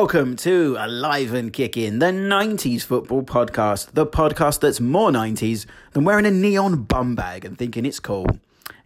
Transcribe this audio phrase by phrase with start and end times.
[0.00, 6.04] Welcome to Alive and Kicking, the 90s football podcast, the podcast that's more 90s than
[6.04, 8.26] wearing a neon bum bag and thinking it's cool.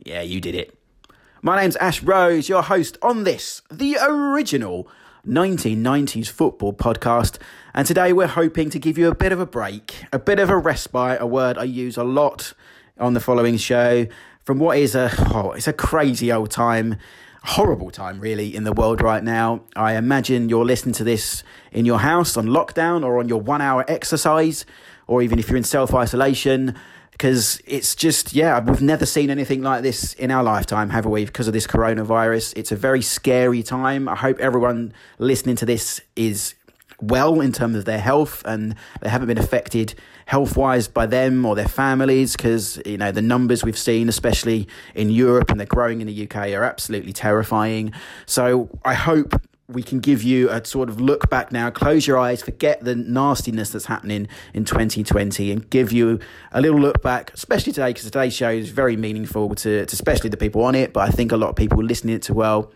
[0.00, 0.76] Yeah, you did it.
[1.40, 4.88] My name's Ash Rose, your host on this, the original
[5.24, 7.38] 1990s football podcast.
[7.74, 10.50] And today we're hoping to give you a bit of a break, a bit of
[10.50, 12.54] a respite, a word I use a lot
[12.98, 14.08] on the following show,
[14.42, 16.96] from what is a, oh, it's a crazy old time
[17.44, 19.62] horrible time, really, in the world right now.
[19.76, 23.60] I imagine you're listening to this in your house on lockdown or on your one
[23.60, 24.64] hour exercise,
[25.06, 26.74] or even if you're in self isolation,
[27.12, 31.26] because it's just, yeah, we've never seen anything like this in our lifetime, have we,
[31.26, 32.54] because of this coronavirus.
[32.56, 34.08] It's a very scary time.
[34.08, 36.54] I hope everyone listening to this is
[37.00, 39.94] well in terms of their health and they haven't been affected
[40.26, 44.68] health wise by them or their families because you know the numbers we've seen especially
[44.94, 47.92] in Europe and they're growing in the UK are absolutely terrifying.
[48.26, 52.18] So I hope we can give you a sort of look back now close your
[52.18, 56.18] eyes forget the nastiness that's happening in 2020 and give you
[56.52, 60.28] a little look back especially today because today's show is very meaningful to, to especially
[60.28, 62.70] the people on it but I think a lot of people listening to well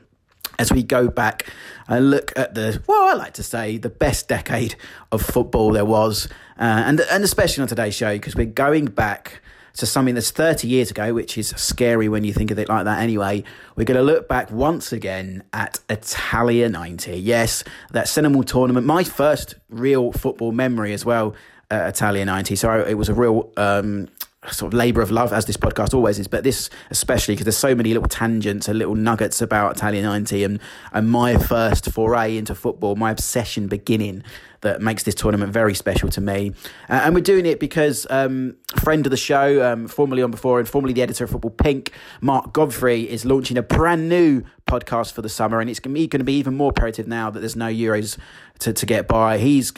[0.58, 1.46] as we go back
[1.86, 4.74] and look at the well, I like to say the best decade
[5.12, 6.28] of football there was,
[6.58, 9.40] uh, and and especially on today's show because we're going back
[9.78, 12.84] to something that's 30 years ago, which is scary when you think of it like
[12.84, 13.00] that.
[13.00, 13.44] Anyway,
[13.76, 17.16] we're going to look back once again at Italia 90.
[17.16, 21.34] Yes, that seminal tournament, my first real football memory as well.
[21.70, 22.56] Uh, Italia 90.
[22.56, 24.08] So it was a real um,
[24.52, 27.56] sort of labour of love, as this podcast always is, but this especially because there's
[27.56, 30.60] so many little tangents and little nuggets about Italia 90 and,
[30.92, 34.22] and my first foray into football, my obsession beginning
[34.60, 36.52] that makes this tournament very special to me.
[36.88, 40.58] Uh, and we're doing it because um, friend of the show, um, formerly on before
[40.58, 45.12] and formerly the editor of Football Pink, Mark Godfrey, is launching a brand new podcast
[45.12, 45.60] for the summer.
[45.60, 48.18] And it's going to be even more imperative now that there's no Euros
[48.60, 49.38] to, to get by.
[49.38, 49.72] He's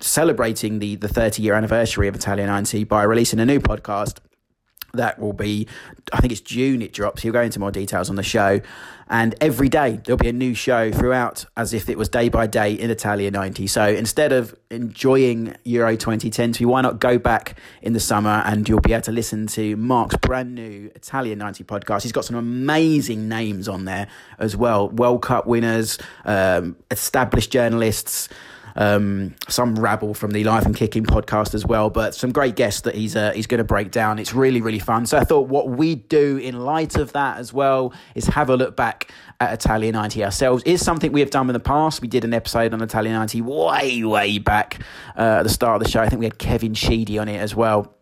[0.00, 4.18] celebrating the, the 30 year anniversary of Italia 90 by releasing a new podcast
[4.94, 5.66] that will be
[6.12, 7.22] i think it's june it drops.
[7.22, 8.60] He'll go into more details on the show.
[9.12, 12.46] And every day there'll be a new show throughout as if it was day by
[12.46, 17.92] day in italia 90 so instead of enjoying euro 2010 why not go back in
[17.92, 22.02] the summer and you'll be able to listen to mark's brand new italia 90 podcast.
[22.02, 24.08] He's got some amazing names on there
[24.38, 24.88] as well.
[24.88, 28.28] World cup winners um, established journalists
[28.76, 32.82] um, some rabble from the Live and Kicking podcast as well, but some great guests
[32.82, 34.18] that he's uh, he's going to break down.
[34.18, 35.06] It's really really fun.
[35.06, 38.56] So I thought what we do in light of that as well is have a
[38.56, 39.10] look back
[39.40, 40.62] at Italia 90 ourselves.
[40.64, 42.02] Is something we have done in the past.
[42.02, 44.80] We did an episode on Italia 90 way way back
[45.16, 46.00] uh, at the start of the show.
[46.00, 47.94] I think we had Kevin Sheedy on it as well.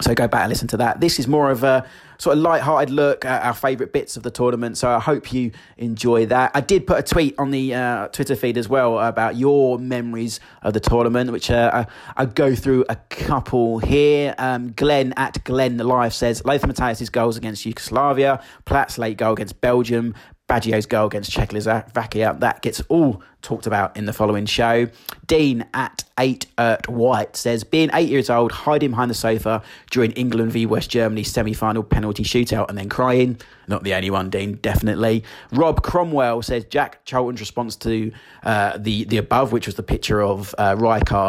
[0.00, 1.00] So go back and listen to that.
[1.00, 1.84] This is more of a
[2.18, 4.76] sort of light-hearted look at our favourite bits of the tournament.
[4.76, 6.50] So I hope you enjoy that.
[6.54, 10.40] I did put a tweet on the uh, Twitter feed as well about your memories
[10.62, 11.84] of the tournament, which uh,
[12.16, 14.34] I, I, go through a couple here.
[14.38, 19.60] Um, Glenn at Glenn Live says Lothar Matthäus' goals against Yugoslavia, Platt's late goal against
[19.60, 20.14] Belgium,
[20.48, 22.36] Baggio's goal against Czechoslovakia.
[22.40, 24.88] That gets all talked about in the following show.
[25.26, 30.10] Dean at 8 Ert White says, being eight years old, hiding behind the sofa during
[30.12, 33.38] England v West Germany semi final penalty shootout and then crying.
[33.68, 35.24] Not the only one, Dean, definitely.
[35.52, 38.10] Rob Cromwell says, Jack Charlton's response to
[38.42, 40.74] uh, the, the above, which was the picture of uh,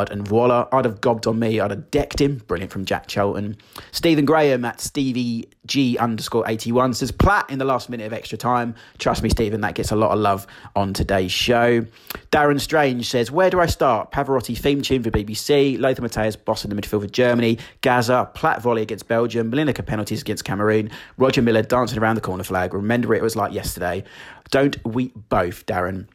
[0.09, 2.37] and voila, I'd have gobbed on me, I'd have decked him.
[2.47, 3.57] Brilliant from Jack Charlton.
[3.91, 8.37] Stephen Graham at Stevie G underscore 81 says, Platt in the last minute of extra
[8.37, 8.73] time.
[8.97, 11.85] Trust me, Stephen, that gets a lot of love on today's show.
[12.31, 14.11] Darren Strange says, Where do I start?
[14.11, 18.61] Pavarotti theme tune for BBC, Lothar Matthäus boss in the midfield for Germany, Gaza, Platt
[18.61, 22.73] volley against Belgium, Lineker penalties against Cameroon, Roger Milla dancing around the corner flag.
[22.73, 24.03] Remember it was like yesterday.
[24.51, 26.07] Don't we both, Darren?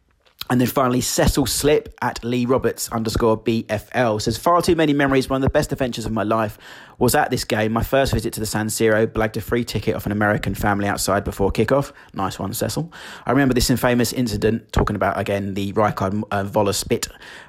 [0.51, 5.31] And then finally, Cecil Slip at Lee Roberts underscore BFL says, Far too many memories.
[5.31, 6.59] One of the best adventures of my life
[6.99, 7.73] was at this game.
[7.73, 10.87] My first visit to the San Siro, blagged a free ticket off an American family
[10.87, 11.93] outside before kickoff.
[12.13, 12.93] Nice one, Cecil.
[13.25, 17.09] I remember this infamous incident, talking about, again, the Rijkaard uh, spit,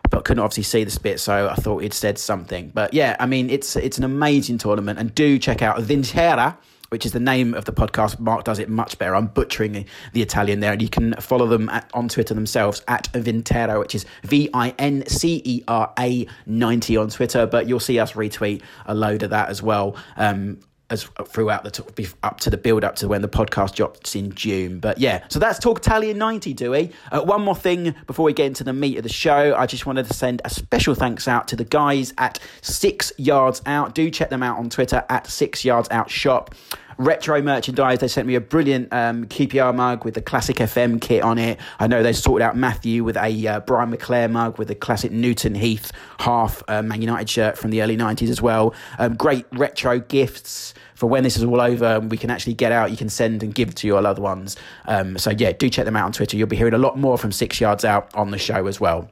[0.09, 2.71] but couldn't obviously see the spit, so I thought he'd said something.
[2.73, 6.57] But yeah, I mean, it's, it's an amazing tournament, and do check out Vincerà
[6.89, 8.19] which is the name of the podcast.
[8.19, 9.15] Mark does it much better.
[9.15, 13.11] I'm butchering the Italian there, and you can follow them at, on Twitter themselves at
[13.13, 17.45] Vincerà, which is V I N C E R A 90 on Twitter.
[17.45, 19.95] But you'll see us retweet a load of that as well.
[20.17, 20.59] Um,
[20.89, 24.79] as throughout the up to the build up to when the podcast drops in June.
[24.79, 26.91] But yeah, so that's Talk Italia 90, Dewey.
[27.11, 29.85] Uh, one more thing before we get into the meat of the show, I just
[29.85, 33.95] wanted to send a special thanks out to the guys at Six Yards Out.
[33.95, 36.53] Do check them out on Twitter at Six Yards Out Shop.
[36.97, 37.99] retro merchandise.
[37.99, 41.59] They sent me a brilliant um, QPR mug with the classic FM kit on it.
[41.79, 45.11] I know they sorted out Matthew with a uh, Brian McClair mug with the classic
[45.11, 48.73] Newton Heath half uh, Man United shirt from the early 90s as well.
[48.97, 52.91] Um, great retro gifts for when this is all over we can actually get out,
[52.91, 54.57] you can send and give to your loved ones.
[54.85, 56.37] Um, so, yeah, do check them out on Twitter.
[56.37, 59.09] You'll be hearing a lot more from Six Yards Out on the show as well.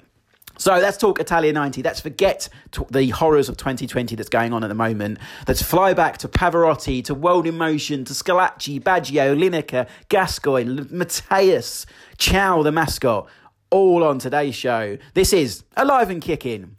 [0.57, 1.81] So let's talk Italia 90.
[1.81, 2.47] Let's forget
[2.91, 5.17] the horrors of 2020 that's going on at the moment.
[5.47, 11.85] Let's fly back to Pavarotti, to World in Motion, to Schillaci, Baggio, Lineker, Gascoigne, Matthäus,
[12.17, 13.27] Ciao, the mascot,
[13.71, 14.97] all on today's show.
[15.15, 16.75] This is Alive and Kicking.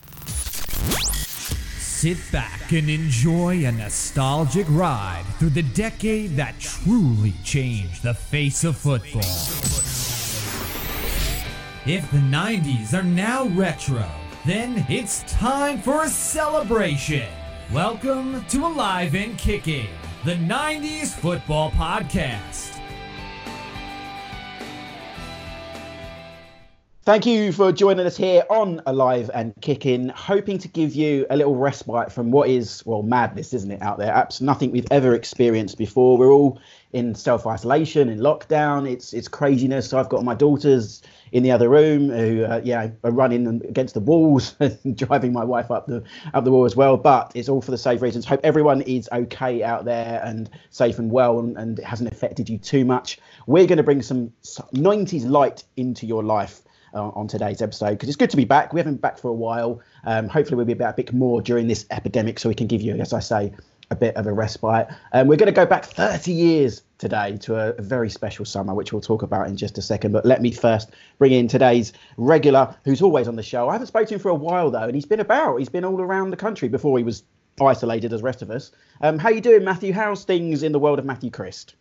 [2.04, 8.62] Sit back and enjoy a nostalgic ride through the decade that truly changed the face
[8.62, 9.22] of football.
[11.86, 14.06] If the 90s are now retro,
[14.44, 17.26] then it's time for a celebration.
[17.72, 19.88] Welcome to Alive and Kicking,
[20.26, 22.63] the 90s football podcast.
[27.06, 31.36] Thank you for joining us here on Alive and Kicking, hoping to give you a
[31.36, 34.10] little respite from what is, well, madness, isn't it, out there?
[34.10, 36.16] Absolutely nothing we've ever experienced before.
[36.16, 36.58] We're all
[36.94, 38.90] in self isolation, in lockdown.
[38.90, 39.92] It's it's craziness.
[39.92, 44.00] I've got my daughters in the other room who, uh, yeah, are running against the
[44.00, 46.02] walls and driving my wife up the
[46.32, 46.96] up the wall as well.
[46.96, 48.24] But it's all for the safe reasons.
[48.24, 52.48] Hope everyone is okay out there and safe and well, and, and it hasn't affected
[52.48, 53.18] you too much.
[53.46, 56.62] We're going to bring some 90s light into your life
[56.94, 58.73] uh, on today's episode because it's good to be back.
[58.73, 59.81] We haven't been back for a while.
[60.05, 62.81] Um, hopefully, we'll be back a bit more during this epidemic so we can give
[62.81, 63.52] you, as I say,
[63.91, 64.88] a bit of a respite.
[65.12, 68.75] Um, we're going to go back 30 years today to a, a, very special summer,
[68.75, 70.12] which we'll talk about in just a second.
[70.12, 73.69] But let me first bring in today's regular, who's always on the show.
[73.69, 75.58] I haven't spoken to him for a while though, and he's been about.
[75.58, 77.23] He's been all around the country before he was
[77.61, 78.73] isolated as the rest of us.
[79.00, 79.93] Um, how you doing, Matthew?
[79.93, 81.75] How's things in the world of Matthew Christ?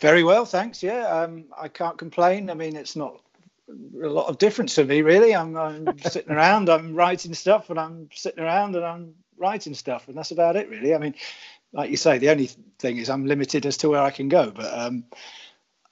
[0.00, 0.82] Very well, thanks.
[0.82, 2.50] Yeah, um, I can't complain.
[2.50, 3.20] I mean, it's not
[3.68, 5.34] a lot of difference to me, really.
[5.34, 10.08] I'm, I'm sitting around, I'm writing stuff, and I'm sitting around and I'm writing stuff,
[10.08, 10.94] and that's about it, really.
[10.94, 11.14] I mean,
[11.72, 14.50] like you say, the only thing is I'm limited as to where I can go.
[14.50, 15.04] But um,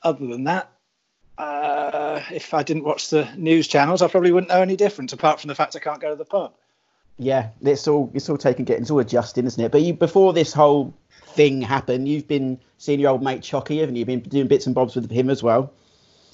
[0.02, 0.70] other than that,
[1.36, 5.40] uh, if I didn't watch the news channels, I probably wouldn't know any difference, apart
[5.40, 6.54] from the fact I can't go to the pub.
[7.16, 9.70] Yeah, it's all it's all taking getting, it's all adjusting, isn't it?
[9.70, 10.94] But you before this whole
[11.26, 14.04] thing happened, you've been seeing your old mate Chocky, haven't you?
[14.04, 15.72] Been doing bits and bobs with him as well.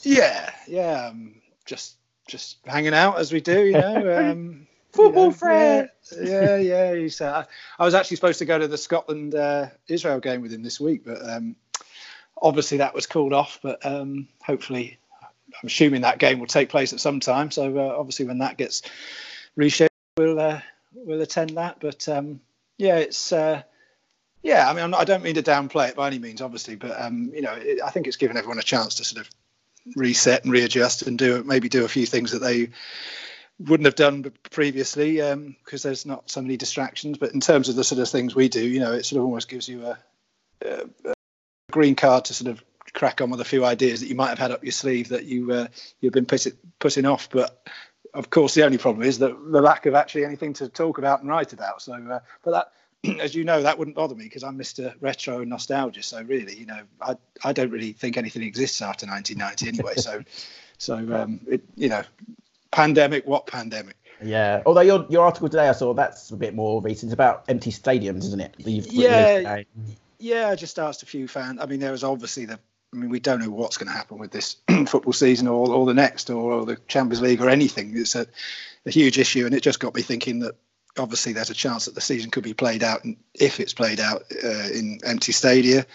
[0.03, 1.35] Yeah, yeah, um,
[1.67, 4.31] just just hanging out as we do, you know.
[4.31, 5.91] Um, Football you know, friend.
[6.21, 7.09] Yeah, yeah.
[7.09, 7.47] said, I,
[7.79, 10.81] I, was actually supposed to go to the Scotland uh, Israel game with him this
[10.81, 11.55] week, but um,
[12.41, 13.61] obviously that was called off.
[13.63, 14.99] But um, hopefully,
[15.63, 17.53] I'm assuming that game will take place at some time.
[17.53, 18.83] So uh, obviously, when that gets
[19.57, 20.61] rescheduled, we'll uh,
[20.93, 21.79] we'll attend that.
[21.79, 22.41] But um,
[22.77, 23.63] yeah, it's uh,
[24.43, 24.69] yeah.
[24.69, 27.31] I mean, not, i don't mean to downplay it by any means, obviously, but um,
[27.33, 29.31] you know, it, I think it's given everyone a chance to sort of
[29.97, 32.71] reset and readjust and do maybe do a few things that they
[33.59, 37.19] wouldn't have done previously because um, there's not so many distractions.
[37.19, 39.25] But in terms of the sort of things we do, you know, it sort of
[39.25, 39.99] almost gives you a,
[40.65, 41.15] a,
[41.71, 44.39] green card to sort of crack on with a few ideas that you might have
[44.39, 45.67] had up your sleeve that you uh,
[46.01, 46.47] you've been put,
[46.79, 47.29] putting off.
[47.31, 47.69] But
[48.15, 51.21] of course, the only problem is that the lack of actually anything to talk about
[51.21, 51.83] and write about.
[51.83, 52.73] So, uh, but that
[53.21, 54.95] as you know, that wouldn't bother me because I'm Mr.
[55.01, 56.03] Retro and nostalgia.
[56.03, 59.95] So really, you know, I I don't really think anything exists after 1990 anyway.
[59.97, 60.23] so
[60.79, 62.03] so um, it, you know,
[62.71, 63.97] pandemic, what pandemic?
[64.23, 64.63] Yeah.
[64.67, 67.11] Although your your article today, I saw that's a bit more recent.
[67.11, 68.55] It's about empty stadiums, isn't it?
[68.59, 69.63] yeah.
[70.19, 70.49] Yeah.
[70.49, 71.61] I just asked a few fans.
[71.61, 72.59] I mean, there was obviously the.
[72.93, 74.57] I mean, we don't know what's going to happen with this
[74.89, 77.97] football season or, or the next or, or the Champions League or anything.
[77.97, 78.27] It's a,
[78.85, 80.57] a huge issue, and it just got me thinking that
[80.99, 84.01] obviously there's a chance that the season could be played out, and if it's played
[84.01, 85.87] out uh, in empty stadia,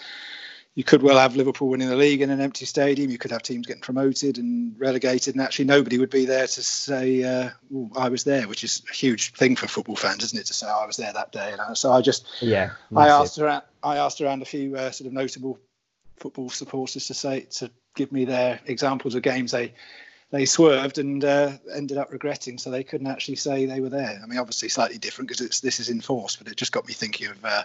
[0.74, 3.10] you could well have Liverpool winning the league in an empty stadium.
[3.10, 6.62] You could have teams getting promoted and relegated, and actually nobody would be there to
[6.62, 7.50] say, uh,
[7.96, 10.46] "I was there," which is a huge thing for football fans, isn't it?
[10.46, 13.62] To say, "I was there that day." And so I just, yeah, I asked around,
[13.82, 15.58] I asked around a few uh, sort of notable
[16.18, 19.72] football supporters to say to give me their examples of games they
[20.30, 24.20] they swerved and uh, ended up regretting, so they couldn't actually say they were there.
[24.22, 27.28] I mean, obviously slightly different because this is enforced, but it just got me thinking
[27.28, 27.62] of uh,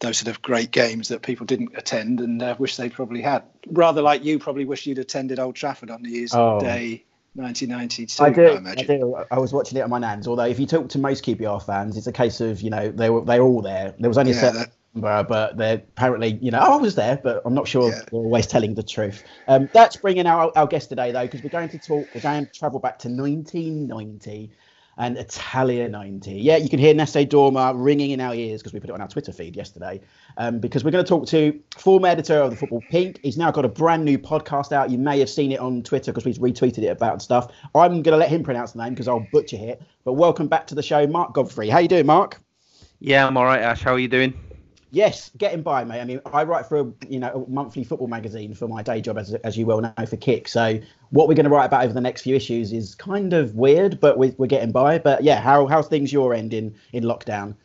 [0.00, 3.44] those sort of great games that people didn't attend and uh, wish they probably had.
[3.68, 6.60] Rather like you probably wish you'd attended Old Trafford on New Year's oh.
[6.60, 7.04] Day.
[7.36, 8.22] 1992.
[8.24, 8.66] I do.
[8.66, 9.24] I, I, do.
[9.30, 10.26] I was watching it on my nan's.
[10.26, 13.10] Although, if you talk to most QPR fans, it's a case of you know they
[13.10, 13.94] were they're all there.
[13.98, 17.20] There was only yeah, a certain but they're apparently, you know, oh, I was there,
[17.22, 18.00] but I'm not sure yeah.
[18.10, 19.24] they're always telling the truth.
[19.48, 22.46] Um, that's bringing our, our guest today, though, because we're going to talk, we're going
[22.46, 24.50] to travel back to 1990.
[24.98, 26.32] and Italia 90.
[26.32, 29.00] Yeah, you can hear Nessun Dorma ringing in our ears because we put it on
[29.02, 30.00] our Twitter feed yesterday.
[30.38, 33.20] Um, because we're going to talk to former editor of the Football Pink.
[33.22, 34.90] He's now got a brand new podcast out.
[34.90, 37.52] You may have seen it on Twitter because we've retweeted it about and stuff.
[37.74, 39.82] I'm going to let him pronounce the name because I'll butcher it.
[40.04, 41.68] But welcome back to the show, Mark Godfrey.
[41.68, 42.40] How you doing, Mark?
[42.98, 43.82] Yeah, I'm all right, Ash.
[43.82, 44.32] How are you doing?
[44.96, 46.00] Yes, getting by, mate.
[46.00, 49.02] I mean, I write for a you know a monthly football magazine for my day
[49.02, 50.48] job, as as you well know, for Kick.
[50.48, 53.54] So what we're going to write about over the next few issues is kind of
[53.54, 54.98] weird, but we're, we're getting by.
[54.98, 57.56] But yeah, how how's things your end in in lockdown?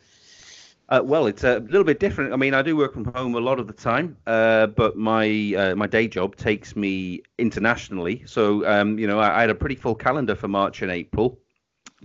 [0.90, 2.34] Uh, well, it's a little bit different.
[2.34, 5.54] I mean, I do work from home a lot of the time, uh, but my
[5.56, 8.24] uh, my day job takes me internationally.
[8.26, 11.38] So um, you know, I, I, had a pretty full calendar for March and April,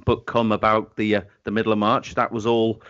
[0.06, 2.82] but come about the uh, the middle of March, that was all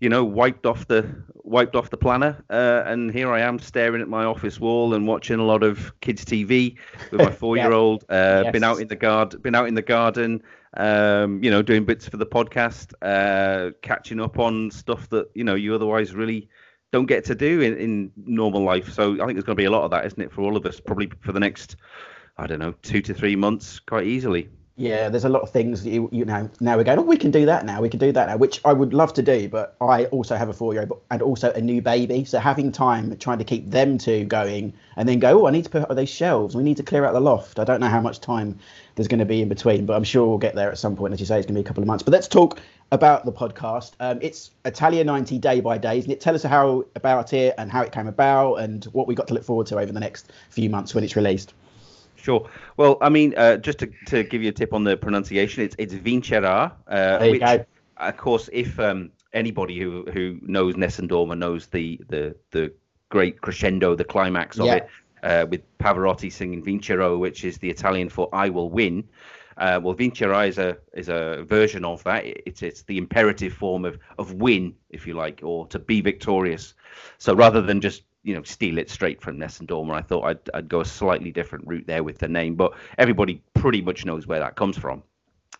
[0.00, 1.06] you know, wiped off the
[1.44, 5.06] wiped off the planner, uh, and here I am staring at my office wall and
[5.06, 6.76] watching a lot of kids' TV
[7.10, 8.04] with my four-year-old.
[8.08, 8.16] yeah.
[8.16, 8.52] uh, yes.
[8.52, 10.42] Been out in the garden, been out in the garden,
[10.76, 15.44] um, you know, doing bits for the podcast, uh, catching up on stuff that you
[15.44, 16.48] know you otherwise really
[16.94, 18.92] don't get to do in, in normal life.
[18.92, 20.56] So I think there's going to be a lot of that, isn't it, for all
[20.56, 21.74] of us, probably for the next,
[22.38, 24.48] I don't know, two to three months, quite easily.
[24.76, 26.98] Yeah, there's a lot of things you you know now we're going.
[26.98, 27.80] Oh, we can do that now.
[27.80, 29.48] We can do that now, which I would love to do.
[29.48, 33.38] But I also have a four-year-old and also a new baby, so having time trying
[33.38, 35.42] to keep them two going, and then go.
[35.42, 36.56] Oh, I need to put up those shelves.
[36.56, 37.60] We need to clear out the loft.
[37.60, 38.58] I don't know how much time
[38.96, 41.14] there's going to be in between, but I'm sure we'll get there at some point.
[41.14, 42.02] As you say, it's going to be a couple of months.
[42.02, 42.58] But let's talk
[42.90, 43.92] about the podcast.
[44.00, 45.98] Um, it's Italia 90 day by day.
[45.98, 46.20] Isn't it?
[46.20, 49.34] Tell us how about it and how it came about and what we got to
[49.34, 51.54] look forward to over the next few months when it's released.
[52.24, 52.48] Sure.
[52.78, 55.76] Well, I mean, uh, just to, to give you a tip on the pronunciation, it's
[55.78, 56.72] it's Vincerà.
[56.88, 57.66] Uh, which, go.
[57.98, 62.72] Of course, if um, anybody who who knows Nessun Dorma knows the the the
[63.10, 64.76] great crescendo, the climax of yeah.
[64.76, 64.88] it,
[65.22, 69.04] uh, with Pavarotti singing Vincerò, which is the Italian for "I will win."
[69.58, 72.24] Uh, well, Vincerà is a is a version of that.
[72.24, 76.72] It's it's the imperative form of of win, if you like, or to be victorious.
[77.18, 79.94] So rather than just you know steal it straight from Nessun Dorma.
[79.94, 83.40] I thought I'd, I'd go a slightly different route there with the name, but everybody
[83.52, 85.02] pretty much knows where that comes from.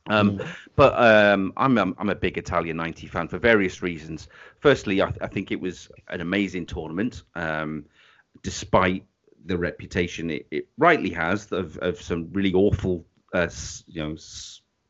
[0.09, 0.49] Um, mm.
[0.76, 4.28] But um, I'm, I'm, I'm a big Italia 90 fan for various reasons.
[4.59, 7.85] Firstly, I, I think it was an amazing tournament, um,
[8.42, 9.04] despite
[9.47, 13.49] the reputation it, it rightly has of, of some really awful, uh,
[13.87, 14.16] you know,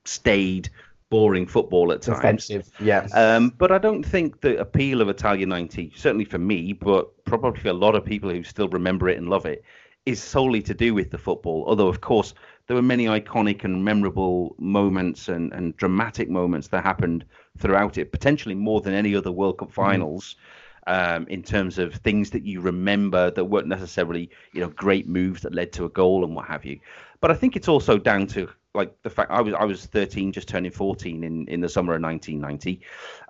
[0.04, 0.70] staid
[1.10, 2.18] boring football at times.
[2.18, 3.06] Offensive, yeah.
[3.12, 7.60] Um, but I don't think the appeal of Italia 90, certainly for me, but probably
[7.60, 9.64] for a lot of people who still remember it and love it,
[10.06, 11.64] is solely to do with the football.
[11.66, 12.34] Although, of course,
[12.66, 17.24] there were many iconic and memorable moments and, and dramatic moments that happened
[17.58, 19.74] throughout it, potentially more than any other World Cup mm.
[19.74, 20.34] finals.
[20.34, 20.40] Mm.
[20.86, 25.40] Um, in terms of things that you remember that weren't necessarily, you know, great moves
[25.40, 26.78] that led to a goal and what have you.
[27.22, 30.32] But I think it's also down to like the fact I was I was 13,
[30.32, 32.80] just turning 14 in in the summer of 1990.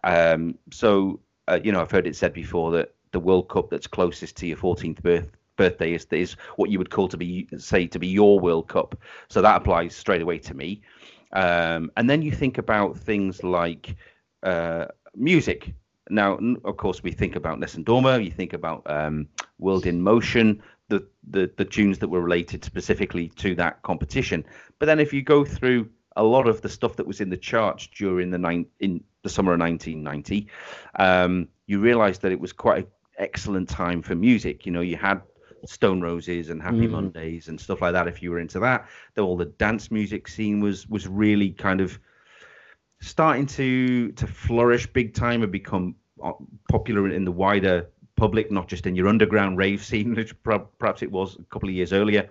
[0.02, 3.86] Um, so uh, you know, I've heard it said before that the World Cup that's
[3.86, 7.86] closest to your 14th birth, birthday is is what you would call to be say
[7.86, 8.98] to be your World Cup.
[9.28, 10.82] So that applies straight away to me.
[11.32, 13.96] Um, and then you think about things like
[14.42, 15.74] uh, music.
[16.10, 18.22] Now, of course, we think about Nessun Dorma.
[18.22, 19.26] You think about um,
[19.58, 24.44] World in Motion the, the the tunes that were related specifically to that competition.
[24.78, 27.36] But then if you go through a lot of the stuff that was in the
[27.36, 30.48] charts during the nine in the summer of 1990,
[30.98, 34.66] um, you realise that it was quite an excellent time for music.
[34.66, 35.22] You know, you had
[35.66, 36.90] Stone Roses and Happy mm.
[36.90, 38.06] Mondays and stuff like that.
[38.06, 41.80] If you were into that, then all the dance music scene was was really kind
[41.80, 41.98] of
[43.00, 46.32] starting to to flourish big time and become uh,
[46.70, 51.10] popular in the wider public, not just in your underground rave scene, which perhaps it
[51.10, 52.28] was a couple of years earlier.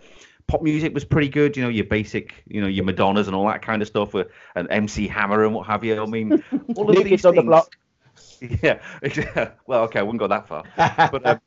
[0.47, 3.47] Pop music was pretty good, you know, your basic, you know, your Madonnas and all
[3.47, 6.01] that kind of stuff, with an MC Hammer and what have you.
[6.01, 6.43] I mean,
[6.75, 7.25] all of these things.
[7.25, 7.75] on the block.
[8.61, 8.79] Yeah,
[9.67, 11.39] well, okay, I wouldn't go that far, but um,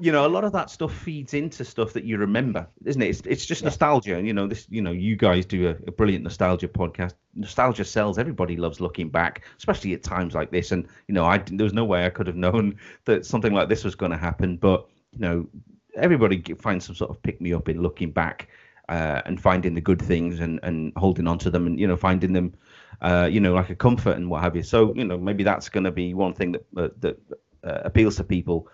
[0.00, 3.08] you know, a lot of that stuff feeds into stuff that you remember, isn't it?
[3.08, 3.66] It's, it's just yeah.
[3.66, 4.16] nostalgia.
[4.16, 7.12] And, you know, this, you know, you guys do a, a, brilliant nostalgia podcast.
[7.34, 8.18] Nostalgia sells.
[8.18, 10.72] Everybody loves looking back, especially at times like this.
[10.72, 13.68] And you know, I there was no way I could have known that something like
[13.68, 14.56] this was going to happen.
[14.56, 15.46] But you know,
[15.94, 18.48] everybody finds some sort of pick me up in looking back
[18.88, 21.96] uh, and finding the good things and and holding on to them and you know
[21.96, 22.54] finding them.
[23.02, 24.62] Uh, you know, like a comfort and what have you.
[24.62, 27.20] So, you know, maybe that's going to be one thing that uh, that
[27.62, 28.68] uh, appeals to people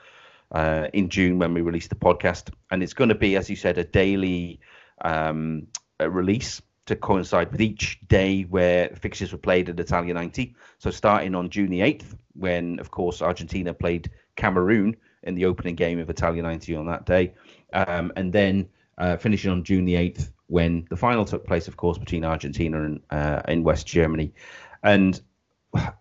[0.53, 2.51] uh, in June when we release the podcast.
[2.71, 4.61] And it's going to be, as you said, a daily
[5.05, 5.67] um,
[5.99, 10.55] a release to coincide with each day where fixtures were played at Italia 90.
[10.79, 15.77] So starting on June the 8th, when, of course, Argentina played Cameroon in the opening
[15.77, 17.35] game of Italia 90 on that day.
[17.73, 18.69] Um, and then
[18.99, 22.85] uh, finishing on June the 8th when the final took place, of course, between Argentina
[22.85, 24.35] and uh, in West Germany.
[24.83, 25.21] And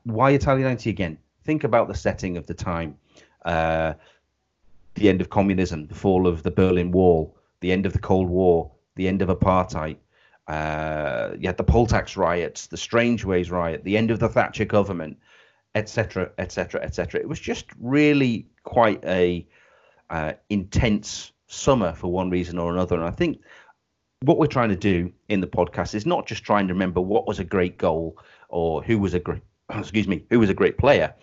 [0.03, 1.17] why Italia 90 again?
[1.43, 2.97] Think about the setting of the time.
[3.45, 3.93] Uh,
[4.95, 8.29] the end of communism, the fall of the Berlin Wall, the end of the Cold
[8.29, 9.97] War, the end of apartheid.
[10.47, 14.65] Uh, you had the poll tax riots, the Strangeways riot, the end of the Thatcher
[14.65, 15.17] government,
[15.75, 17.21] etc., etc., etc.
[17.21, 19.47] It was just really quite a
[20.09, 22.95] uh, intense summer for one reason or another.
[22.95, 23.41] And I think
[24.21, 27.27] what we're trying to do in the podcast is not just trying to remember what
[27.27, 28.17] was a great goal
[28.49, 31.13] or who was a great excuse me who was a great player,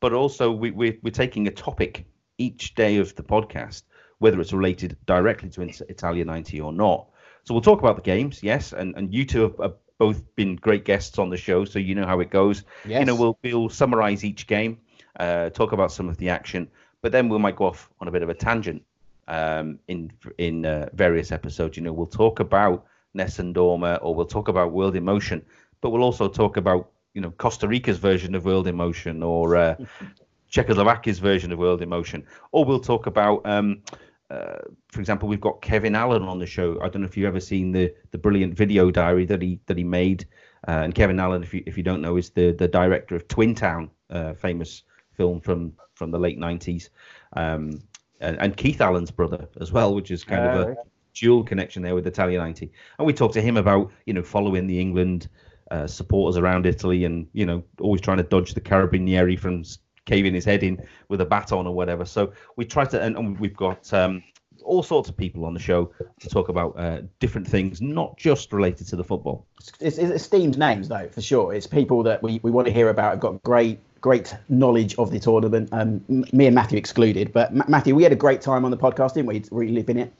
[0.00, 2.06] but also we, we're, we're taking a topic
[2.40, 3.82] each day of the podcast,
[4.18, 7.06] whether it's related directly to Italia 90 or not.
[7.44, 10.56] So we'll talk about the games, yes, and, and you two have, have both been
[10.56, 12.64] great guests on the show, so you know how it goes.
[12.86, 13.00] Yes.
[13.00, 14.78] You know, we'll we'll summarize each game,
[15.18, 16.68] uh, talk about some of the action,
[17.02, 18.82] but then we might go off on a bit of a tangent
[19.28, 21.76] um, in in uh, various episodes.
[21.76, 25.44] You know, we'll talk about Nessun Dorma, or we'll talk about World in Motion,
[25.80, 29.56] but we'll also talk about you know Costa Rica's version of World in Motion, or
[29.56, 29.76] uh,
[30.50, 33.46] Czechoslovakia's version of World in Motion, or we'll talk about.
[33.46, 33.82] Um,
[34.30, 34.58] uh,
[34.92, 36.80] for example, we've got Kevin Allen on the show.
[36.80, 39.76] I don't know if you've ever seen the the brilliant video diary that he that
[39.76, 40.26] he made.
[40.68, 43.26] Uh, and Kevin Allen, if you if you don't know, is the the director of
[43.28, 44.82] Twin Town, uh, famous
[45.14, 46.90] film from from the late '90s,
[47.34, 47.82] um,
[48.20, 50.76] and, and, Keith Allen's brother as well, which is kind of a
[51.14, 52.72] dual connection there with Italia 90.
[52.98, 55.28] And we talked to him about you know following the England
[55.70, 59.64] uh, supporters around Italy, and you know always trying to dodge the carabinieri from
[60.10, 62.04] caving his head in with a baton or whatever.
[62.04, 64.22] So we try to, and, and we've got um,
[64.64, 68.52] all sorts of people on the show to talk about uh, different things, not just
[68.52, 69.46] related to the football.
[69.78, 71.54] It's, it's, esteemed names, though, for sure.
[71.54, 73.10] It's people that we, we want to hear about.
[73.12, 75.68] Have got great great knowledge of the tournament.
[75.72, 78.78] Um, me and Matthew excluded, but M- Matthew, we had a great time on the
[78.78, 79.44] podcast, didn't we?
[79.50, 80.12] Reliving it.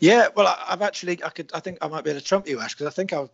[0.00, 2.46] Yeah, well, I, have actually, I could, I think I might be able to trump
[2.46, 3.30] you, Ash, because I think I've,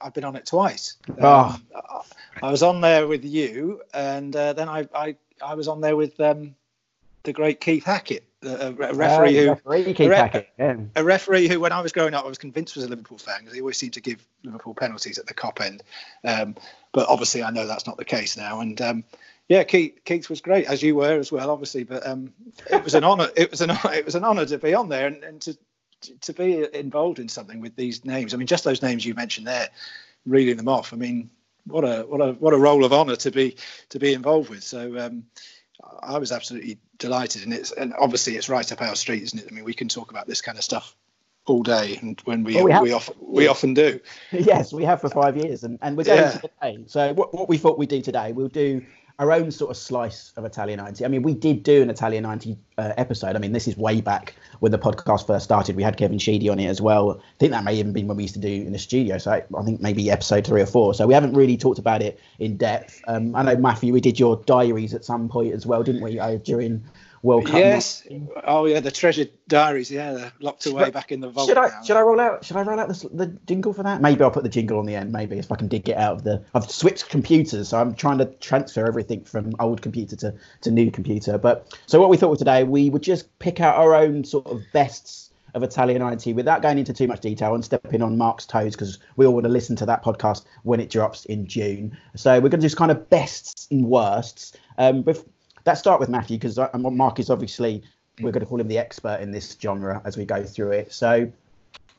[0.00, 0.96] I've been on it twice.
[1.08, 2.04] Um, oh.
[2.42, 5.96] I was on there with you, and uh, then I, I I was on there
[5.96, 6.54] with um,
[7.22, 10.76] the great Keith Hackett, a, referee uh, who referee Keith a, Hackett, yeah.
[10.96, 13.40] a referee who, when I was growing up, I was convinced was a Liverpool fan
[13.40, 15.82] because he always seemed to give Liverpool penalties at the Kop end.
[16.24, 16.54] Um,
[16.92, 18.60] but obviously, I know that's not the case now.
[18.60, 19.04] And um,
[19.48, 21.84] yeah, Keith, Keith was great as you were as well, obviously.
[21.84, 22.32] But um,
[22.70, 23.28] it was an honour.
[23.36, 25.56] It was an it was an honour to be on there and, and to
[26.20, 28.34] to be involved in something with these names.
[28.34, 29.68] I mean, just those names you mentioned there,
[30.26, 30.92] reading them off.
[30.92, 31.30] I mean,
[31.64, 33.56] what a what a what a role of honour to be
[33.90, 34.62] to be involved with.
[34.62, 35.24] So um,
[36.02, 39.48] I was absolutely delighted, and it's and obviously it's right up our street, isn't it?
[39.50, 40.94] I mean, we can talk about this kind of stuff
[41.46, 44.00] all day, and when we well, we, we, often we often do.
[44.32, 46.30] Yes, we have for five years, and, and we're going yeah.
[46.30, 46.84] today.
[46.86, 48.84] So what, what we thought we'd do today, we'll do
[49.18, 51.04] our own sort of slice of Italia 90.
[51.04, 53.34] I mean, we did do an Italia 90 uh, episode.
[53.34, 55.74] I mean, this is way back when the podcast first started.
[55.74, 57.20] We had Kevin Sheedy on it as well.
[57.20, 59.18] I think that may even been when we used to do in the studio.
[59.18, 60.94] So I, I think maybe episode three or four.
[60.94, 63.02] So we haven't really talked about it in depth.
[63.08, 66.20] Um, I know, Matthew, we did your diaries at some point as well, didn't we,
[66.20, 66.84] uh, during
[67.22, 67.56] World Cup.
[67.56, 68.06] Yes.
[68.44, 69.90] Oh yeah, the treasured diaries.
[69.90, 71.48] Yeah, they're locked away should, back in the vault.
[71.48, 71.82] Should I now.
[71.82, 72.44] should I roll out?
[72.44, 74.00] Should I roll out the, the jingle for that?
[74.00, 75.12] Maybe I'll put the jingle on the end.
[75.12, 76.42] Maybe if I can dig it out of the.
[76.54, 80.90] I've switched computers, so I'm trying to transfer everything from old computer to to new
[80.90, 81.38] computer.
[81.38, 84.46] But so what we thought of today, we would just pick out our own sort
[84.46, 88.46] of bests of Italia 90 without going into too much detail and stepping on Mark's
[88.46, 91.96] toes because we all want to listen to that podcast when it drops in June.
[92.16, 94.52] So we're going to just kind of bests and worsts.
[94.76, 95.02] Um,
[95.68, 97.82] let's start with Matthew because Mark is obviously
[98.22, 100.92] we're going to call him the expert in this genre as we go through it.
[100.92, 101.30] So,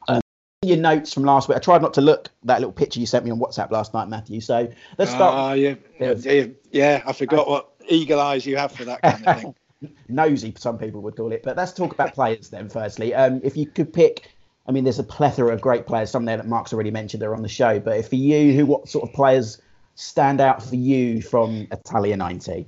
[0.08, 0.22] um,
[0.64, 1.56] your notes from last week.
[1.56, 4.10] I tried not to look that little picture you sent me on WhatsApp last night,
[4.10, 4.42] Matthew.
[4.42, 5.52] So let's start.
[5.52, 5.76] Oh, yeah.
[6.00, 7.04] yeah, yeah.
[7.06, 9.56] I forgot what eagle eyes you have for that kind of thing.
[10.10, 11.44] Nosy, some people would call it.
[11.44, 12.70] But let's talk about players then.
[12.70, 14.32] Firstly, um, if you could pick.
[14.68, 16.12] I mean, there's a plethora of great players.
[16.12, 17.80] Some there that Mark's already mentioned They're on the show.
[17.80, 19.60] But if for you, who what sort of players
[19.96, 22.68] stand out for you from Italia 90?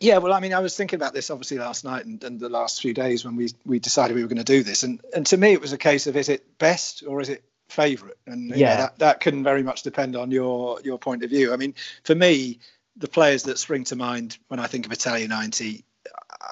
[0.00, 2.48] Yeah, well, I mean, I was thinking about this obviously last night and, and the
[2.48, 5.26] last few days when we we decided we were going to do this, and and
[5.26, 8.50] to me it was a case of is it best or is it favourite, and
[8.50, 11.52] yeah, know, that that can very much depend on your your point of view.
[11.52, 12.60] I mean, for me,
[12.96, 15.84] the players that spring to mind when I think of Italia '90,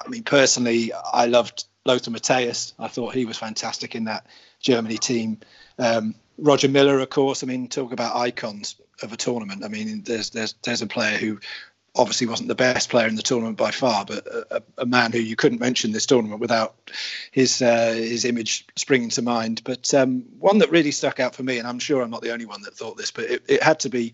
[0.05, 2.73] I mean, personally, I loved Lothar Matthäus.
[2.77, 4.27] I thought he was fantastic in that
[4.59, 5.39] Germany team.
[5.79, 7.43] Um, Roger Milla, of course.
[7.43, 9.63] I mean, talk about icons of a tournament.
[9.63, 11.39] I mean, there's there's there's a player who
[11.97, 15.19] obviously wasn't the best player in the tournament by far, but a, a man who
[15.19, 16.91] you couldn't mention this tournament without
[17.31, 19.61] his uh, his image springing to mind.
[19.63, 22.33] But um, one that really stuck out for me, and I'm sure I'm not the
[22.33, 24.13] only one that thought this, but it, it had to be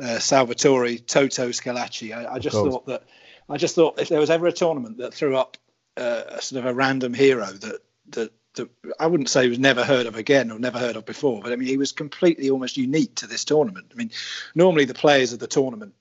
[0.00, 2.16] uh, Salvatore Toto Schillaci.
[2.16, 3.04] I, I just thought that
[3.48, 5.56] I just thought if there was ever a tournament that threw up
[5.96, 9.84] uh, a sort of a random hero that that that I wouldn't say was never
[9.84, 12.76] heard of again or never heard of before, but I mean he was completely almost
[12.76, 13.86] unique to this tournament.
[13.92, 14.10] I mean,
[14.54, 15.94] normally the players of the tournament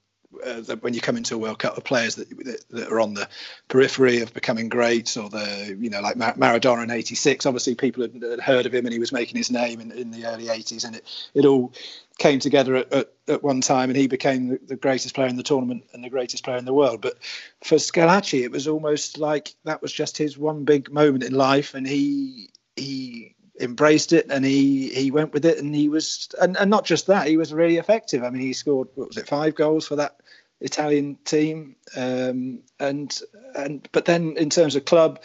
[0.48, 3.00] uh, that when you come into a World Cup, the players that, that, that are
[3.00, 3.28] on the
[3.68, 7.46] periphery of becoming great, or the you know like Maradona in '86.
[7.46, 10.12] Obviously, people had, had, heard of him and he was making his name in, in
[10.12, 11.74] the early '80s, and it it all
[12.18, 15.38] came together at, at, at one time, and he became the, the, greatest player in
[15.38, 17.00] the tournament and the greatest player in the world.
[17.00, 17.18] But
[17.64, 21.74] for Schillaci, it was almost like that was just his one big moment in life,
[21.74, 26.56] and he he embraced it and he he went with it and he was and,
[26.58, 29.28] and not just that he was really effective i mean he scored what was it
[29.28, 30.18] five goals for that
[30.60, 33.22] italian team um, and
[33.56, 35.20] and but then in terms of club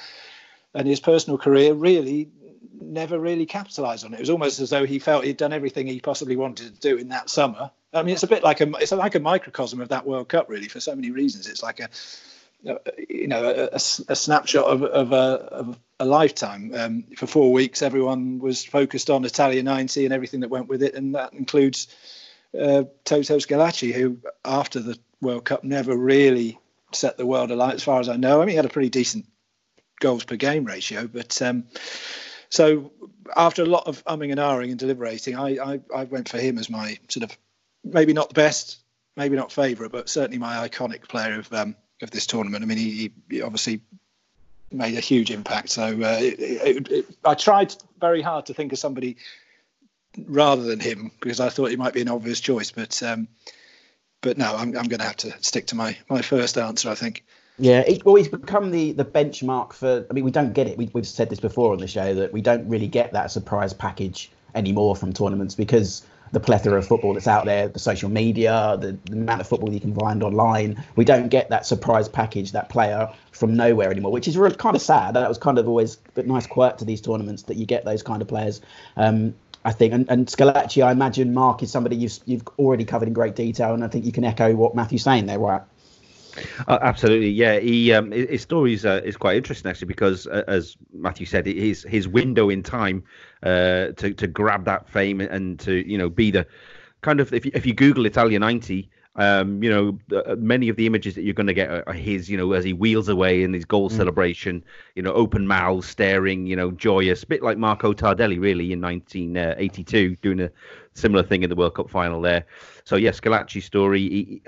[0.74, 2.28] and his personal career really
[2.80, 4.16] never really capitalized on it.
[4.16, 6.96] It was almost as though he felt he'd done everything he possibly wanted to do
[6.96, 7.70] in that summer.
[7.94, 10.48] I mean it's a bit like a it's like a microcosm of that world cup
[10.48, 11.46] really for so many reasons.
[11.46, 11.88] It's like a
[13.08, 13.76] you know a, a,
[14.08, 16.72] a snapshot of, of, a, of, a, lifetime.
[16.74, 20.82] Um, for four weeks, everyone was focused on Italia 90 and everything that went with
[20.82, 21.88] it, and that includes
[22.58, 26.58] uh, Toto Schillaci, who after the World Cup never really
[26.92, 28.42] set the world alight, as far as I know.
[28.42, 29.26] I mean, he had a pretty decent
[30.00, 31.64] goals per game ratio, but um,
[32.50, 32.92] so
[33.34, 36.58] after a lot of umming and ahhing and deliberating, I, I, I went for him
[36.58, 37.36] as my sort of
[37.84, 38.80] maybe not the best,
[39.16, 42.62] maybe not favourite, but certainly my iconic player of um, of this tournament.
[42.62, 43.80] I mean, he, he obviously
[44.72, 45.70] made a huge impact.
[45.70, 49.16] So uh, it, it, it, I tried very hard to think of somebody
[50.26, 52.70] rather than him because I thought he might be an obvious choice.
[52.70, 53.28] But um,
[54.22, 56.88] but no, I'm, I'm going to have to stick to my, my first answer.
[56.88, 57.24] I think.
[57.58, 60.06] Yeah, it, well, he's become the, the benchmark for.
[60.08, 60.78] I mean, we don't get it.
[60.78, 63.74] We, we've said this before on the show that we don't really get that surprise
[63.74, 68.78] package anymore from tournaments because the plethora of football that's out there, the social media,
[68.80, 70.82] the, the, amount of football you can find online.
[70.96, 74.74] We don't get that surprise package, that player from nowhere anymore, which is really kind
[74.74, 75.14] of sad.
[75.14, 78.02] That was kind of always a nice quirk to these tournaments that you get those
[78.02, 78.62] kind of players.
[78.96, 83.08] Um, I think, and, and Schillaci, I imagine Mark is somebody you've you've already covered
[83.08, 85.62] in great detail, and I think you can echo what Matthew's saying there, right?
[86.66, 87.58] Uh, absolutely, yeah.
[87.58, 91.46] He um, his story is, uh, is quite interesting actually because, uh, as Matthew said,
[91.46, 93.04] his his window in time
[93.42, 96.46] uh, to to grab that fame and to you know be the
[97.02, 100.76] kind of if you, if you Google Italia ninety, um, you know, uh, many of
[100.76, 103.42] the images that you're going to get are, his, you know, as he wheels away
[103.42, 103.96] in his goal mm.
[103.96, 108.72] celebration, you know, open mouths, staring, you know, joyous, a bit like Marco Tardelli, really,
[108.72, 110.50] in 1982, doing a
[110.94, 112.46] similar thing in the World Cup final there.
[112.84, 114.42] So, yes, Schillaci's story, he,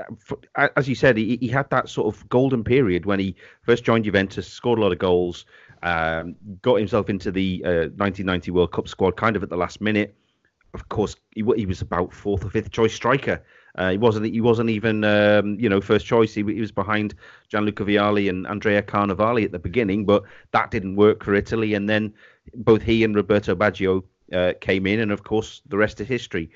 [0.76, 4.06] as you said, he, he had that sort of golden period when he first joined
[4.06, 5.44] Juventus, scored a lot of goals,
[5.82, 9.82] um, got himself into the uh, 1990 World Cup squad kind of at the last
[9.82, 10.16] minute.
[10.72, 13.42] Of course, he, he was about fourth or fifth choice striker
[13.76, 14.26] uh, he wasn't.
[14.26, 16.32] He wasn't even, um, you know, first choice.
[16.32, 17.14] He, he, was behind
[17.48, 21.74] Gianluca Vialli and Andrea Carnevale at the beginning, but that didn't work for Italy.
[21.74, 22.14] And then
[22.54, 26.50] both he and Roberto Baggio uh, came in, and of course, the rest is history.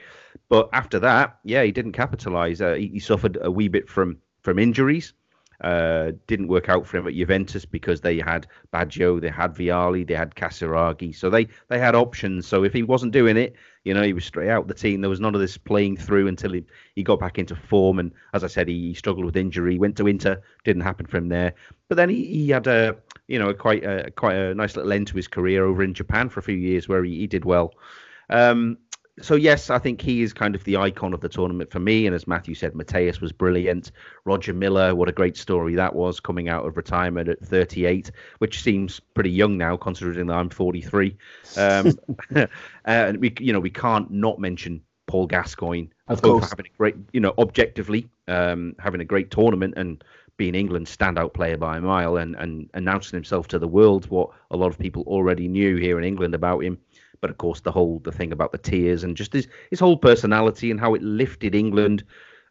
[0.48, 2.60] But after that, yeah, he didn't capitalise.
[2.60, 5.12] Uh, he, he, suffered a wee bit from from injuries.
[5.60, 10.06] Uh, didn't work out for him at Juventus because they had Baggio, they had Vialli,
[10.06, 12.46] they had Casiraghi, so they they had options.
[12.46, 15.00] So if he wasn't doing it, you know, he was straight out the team.
[15.00, 16.64] There was none of this playing through until he,
[16.94, 17.98] he got back into form.
[17.98, 19.78] And as I said, he, struggled with injury.
[19.78, 21.54] Went to Inter, didn't happen for him there.
[21.88, 22.96] But then he, he had a
[23.28, 26.28] you know quite a quite a nice little end to his career over in Japan
[26.28, 27.74] for a few years where he, he did well.
[28.30, 28.78] Um,
[29.22, 32.06] so yes, I think he is kind of the icon of the tournament for me.
[32.06, 33.92] And as Matthew said, Matthäus was brilliant.
[34.24, 38.62] Roger Milla, what a great story that was, coming out of retirement at 38, which
[38.62, 41.16] seems pretty young now, considering that I'm 43.
[41.56, 41.92] Um,
[42.84, 46.96] and we, you know, we can't not mention Paul Gascoigne, of course, having a great,
[47.12, 50.04] you know, objectively um, having a great tournament and
[50.36, 54.30] being England's standout player by a mile and, and announcing himself to the world, what
[54.52, 56.78] a lot of people already knew here in England about him
[57.20, 59.96] but of course the whole the thing about the tears and just his his whole
[59.96, 62.04] personality and how it lifted England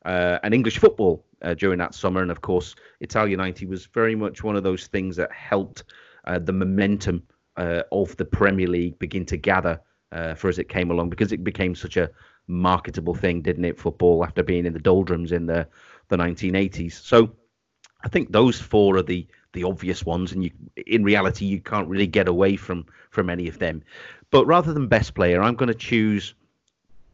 [0.06, 2.21] uh, and English football uh, during that summer.
[2.21, 5.84] And of course, Italia 90 was very much one of those things that helped
[6.25, 7.23] uh, the momentum
[7.58, 9.80] uh, of the Premier League begin to gather
[10.12, 12.10] uh, for as it came along because it became such a
[12.47, 13.80] marketable thing, didn't it?
[13.80, 15.67] Football after being in the doldrums in the
[16.10, 16.93] the 1980s.
[16.93, 17.32] So
[18.03, 20.51] I think those four are the the obvious ones, and you
[20.86, 23.84] in reality you can't really get away from from any of them.
[24.31, 26.35] But rather than best player, I'm going to choose,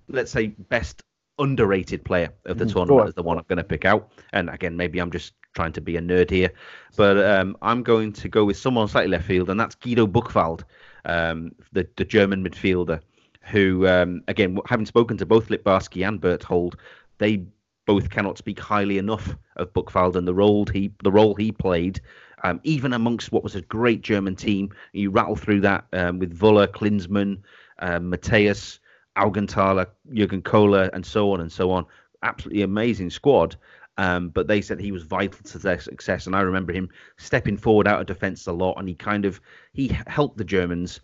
[0.08, 1.04] let's say, best
[1.40, 4.12] underrated player of the mm, tournament is the one I'm going to pick out.
[4.34, 6.52] And again, maybe I'm just trying to be a nerd here,
[6.96, 10.64] but um, I'm going to go with someone slightly left field, and that's Guido Buchwald,
[11.06, 13.00] um, the the German midfielder,
[13.44, 16.78] who um, again, having spoken to both Littbarski and Berthold,
[17.20, 17.46] they
[17.86, 22.02] both cannot speak highly enough of Buchwald and the role he the role he played
[22.44, 24.74] um, even amongst what was a great German team.
[24.92, 27.40] You rattle through that um, with Völler, Klinsmann,
[27.80, 28.80] um, Matthäus,
[29.18, 31.86] Augenthaler, Jürgen Kohler, and so on and so on.
[32.22, 33.56] Absolutely amazing squad.
[33.98, 37.58] Um, but they said he was vital to their success, and I remember him stepping
[37.58, 39.40] forward out of defence a lot, and he kind of
[39.74, 41.00] he helped the Germans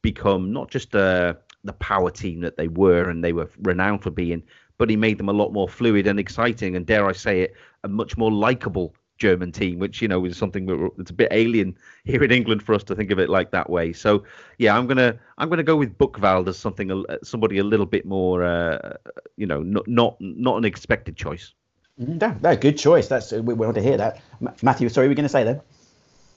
[0.00, 4.10] become not just uh, the power team that they were and they were renowned for
[4.10, 4.42] being,
[4.78, 7.54] but he made them a lot more fluid and exciting, and dare I say it,
[7.84, 11.76] a much more likable German team, which you know is something that's a bit alien
[12.04, 13.92] here in England for us to think of it like that way.
[13.92, 14.24] So
[14.58, 18.42] yeah, I'm gonna I'm gonna go with Buchwald as something somebody a little bit more
[18.42, 18.94] uh,
[19.36, 21.52] you know not not not an expected choice.
[22.00, 22.18] Mm-hmm.
[22.18, 23.08] No, no, good choice.
[23.08, 24.20] That's we want to hear that.
[24.62, 25.60] Matthew, sorry, we're going to say then.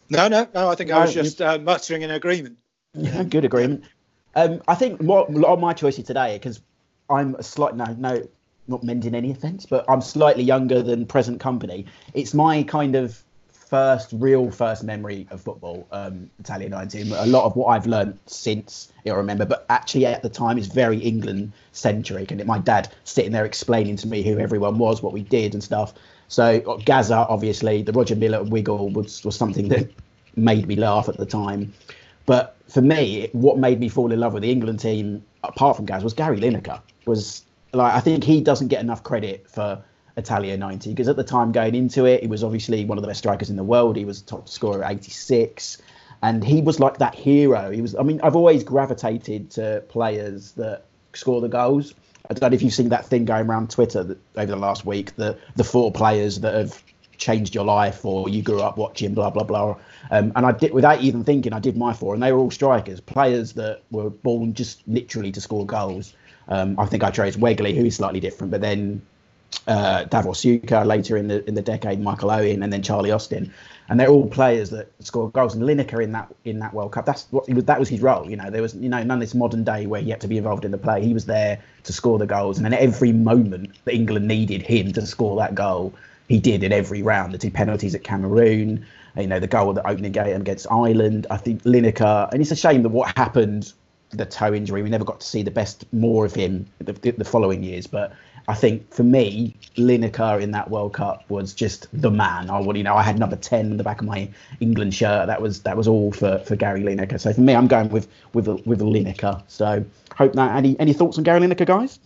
[0.10, 0.70] No, no, no.
[0.70, 2.58] I think no, I was just uh, muttering in agreement.
[2.94, 3.86] Yeah, good agreement.
[4.36, 6.60] Um, I think what on my choices today because
[7.10, 8.28] I'm a slight no no
[8.68, 11.86] not mending any offence, but I'm slightly younger than present company.
[12.14, 13.22] It's my kind of
[13.74, 17.12] first real first memory of football, um, Italia 19.
[17.12, 20.68] A lot of what I've learned since I remember, but actually at the time is
[20.68, 22.32] very England centric.
[22.32, 25.64] And my dad sitting there explaining to me who everyone was, what we did and
[25.64, 25.94] stuff.
[26.28, 29.90] So Gaza, obviously, the Roger Milla wiggle was, was something that
[30.36, 31.74] made me laugh at the time.
[32.26, 35.86] But for me, what made me fall in love with the England team, apart from
[35.86, 36.80] Gaz, was Gary Lineker.
[37.06, 39.84] Was like I think he doesn't get enough credit for
[40.16, 43.08] Italia 90 because at the time going into it, he was obviously one of the
[43.08, 43.96] best strikers in the world.
[43.96, 45.80] He was top scorer at 86
[46.22, 47.72] and he was like that hero.
[47.72, 51.96] He was I mean I've always gravitated to players that score the goals.
[52.30, 54.86] I don't know if you've seen that thing going around Twitter that, over the last
[54.86, 56.84] week, the the four players that have
[57.18, 59.78] changed your life or you grew up watching blah blah blah
[60.12, 62.52] um, and i did without even thinking i did my four and they were all
[62.52, 66.16] strikers players that were born just literally to score goals
[66.48, 69.02] um, i think i chose Wegerle who's slightly different but then
[69.68, 73.54] uh, Davor Suker later in the in the decade, Michael Owen, and then Charlie Austin,
[73.90, 75.56] and they're all players that scored goals.
[75.56, 78.30] And Lineker in that in that World Cup, that's what was, that was his role.
[78.30, 80.28] You know, there was you know none of this modern day where he had to
[80.28, 81.04] be involved in the play.
[81.04, 84.92] He was there to score the goals, and then every moment that England needed him
[84.94, 85.94] to score that goal,
[86.28, 87.34] he did in every round.
[87.34, 91.28] The two penalties at Cameroon, you know, the goal at the opening game against Ireland.
[91.30, 93.72] I think Lineker, and it's a shame that what happened,
[94.18, 97.26] the toe injury, we never got to see the best more of him the, the
[97.26, 98.14] following years, but
[98.48, 102.50] I think for me, Lineker in that World Cup was just the man.
[102.50, 105.28] I would, you know, I had number ten in the back of my England shirt.
[105.28, 107.20] That was that was all for, for Gary Lineker.
[107.20, 109.42] So for me, I'm going with with with Lineker.
[109.48, 112.00] So hope that any any thoughts on Gary Lineker, guys?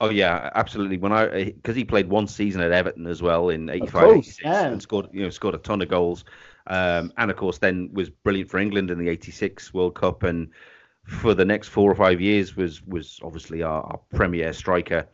[0.00, 0.96] Oh yeah, absolutely.
[0.96, 4.66] When I because he played one season at Everton as well in 85, 86 yeah.
[4.66, 6.24] and scored you know scored a ton of goals,
[6.68, 10.48] um, and of course then was brilliant for England in the '86 World Cup, and
[11.06, 15.06] for the next four or five years was was obviously our, our premier striker.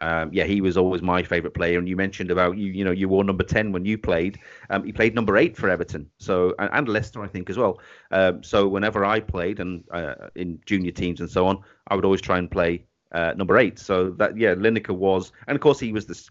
[0.00, 1.78] Um, yeah, he was always my favourite player.
[1.78, 4.38] And you mentioned about you, you know, you wore number ten when you played.
[4.70, 7.80] Um, he played number eight for Everton, so and, and Leicester, I think, as well.
[8.10, 12.04] Um, so whenever I played and uh, in junior teams and so on, I would
[12.04, 13.78] always try and play uh, number eight.
[13.78, 16.30] So that yeah, Lineker was, and of course he was this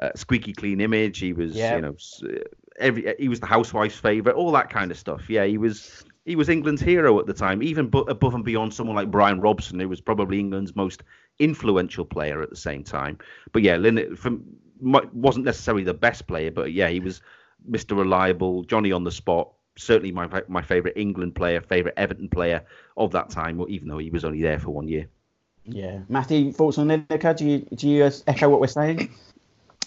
[0.00, 1.18] uh, squeaky clean image.
[1.18, 1.76] He was, yeah.
[1.76, 1.96] you know,
[2.78, 5.28] every he was the housewife's favourite, all that kind of stuff.
[5.28, 8.96] Yeah, he was he was England's hero at the time, even above and beyond someone
[8.96, 11.02] like Brian Robson, who was probably England's most
[11.38, 13.18] influential player at the same time.
[13.52, 14.44] But yeah, Lin from,
[14.80, 17.22] wasn't necessarily the best player, but yeah, he was
[17.68, 17.96] Mr.
[17.96, 19.52] Reliable, Johnny on the spot.
[19.76, 22.62] Certainly my my favourite England player, favourite Everton player
[22.96, 25.08] of that time, even though he was only there for one year.
[25.64, 27.36] Yeah, Matthew, thoughts on Lineker?
[27.36, 29.10] Do you do you echo what we're saying?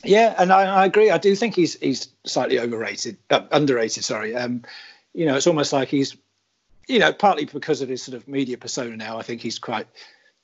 [0.04, 1.10] Yeah, and I, I, agree.
[1.10, 4.04] I do think he's he's slightly overrated, uh, underrated.
[4.04, 4.36] Sorry.
[4.36, 4.64] Um,
[5.14, 6.16] you know, it's almost like he's,
[6.88, 9.18] you know, partly because of his sort of media persona now.
[9.18, 9.88] I think he's quite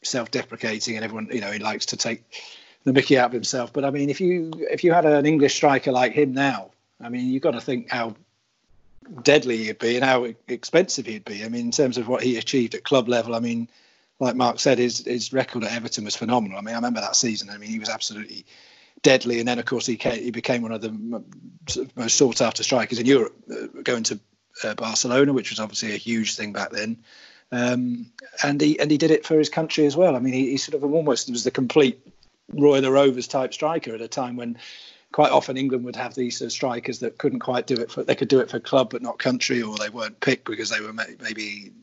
[0.04, 2.24] self-deprecating and everyone you know he likes to take
[2.84, 3.72] the mickey out of himself.
[3.72, 7.10] But i mean if you if you had an english striker like him now i
[7.10, 8.16] mean you've got to think how
[9.24, 11.44] deadly he'd be and how expensive he'd be.
[11.44, 13.68] I mean in terms of what he achieved at club level i mean
[14.20, 16.58] like mark said his his record at everton was phenomenal.
[16.58, 17.50] I mean i remember that season.
[17.50, 18.46] I mean he was absolutely
[19.04, 19.40] deadly.
[19.40, 21.24] And then of course he came, he became one of the
[21.96, 24.20] most sought after strikers in europe uh, going to
[24.64, 26.98] uh, barcelona which was obviously a huge thing back then
[27.52, 28.12] um,
[28.44, 30.16] and he and he did it for his country as well.
[30.16, 32.00] I mean, he, he sort of almost was the complete
[32.54, 34.58] Roy the Rovers type striker at a time when
[35.12, 38.04] quite often England would have these sort of strikers that couldn't quite do it for
[38.04, 40.80] they could do it for club but not country, or they weren't picked because they
[40.80, 41.74] were maybe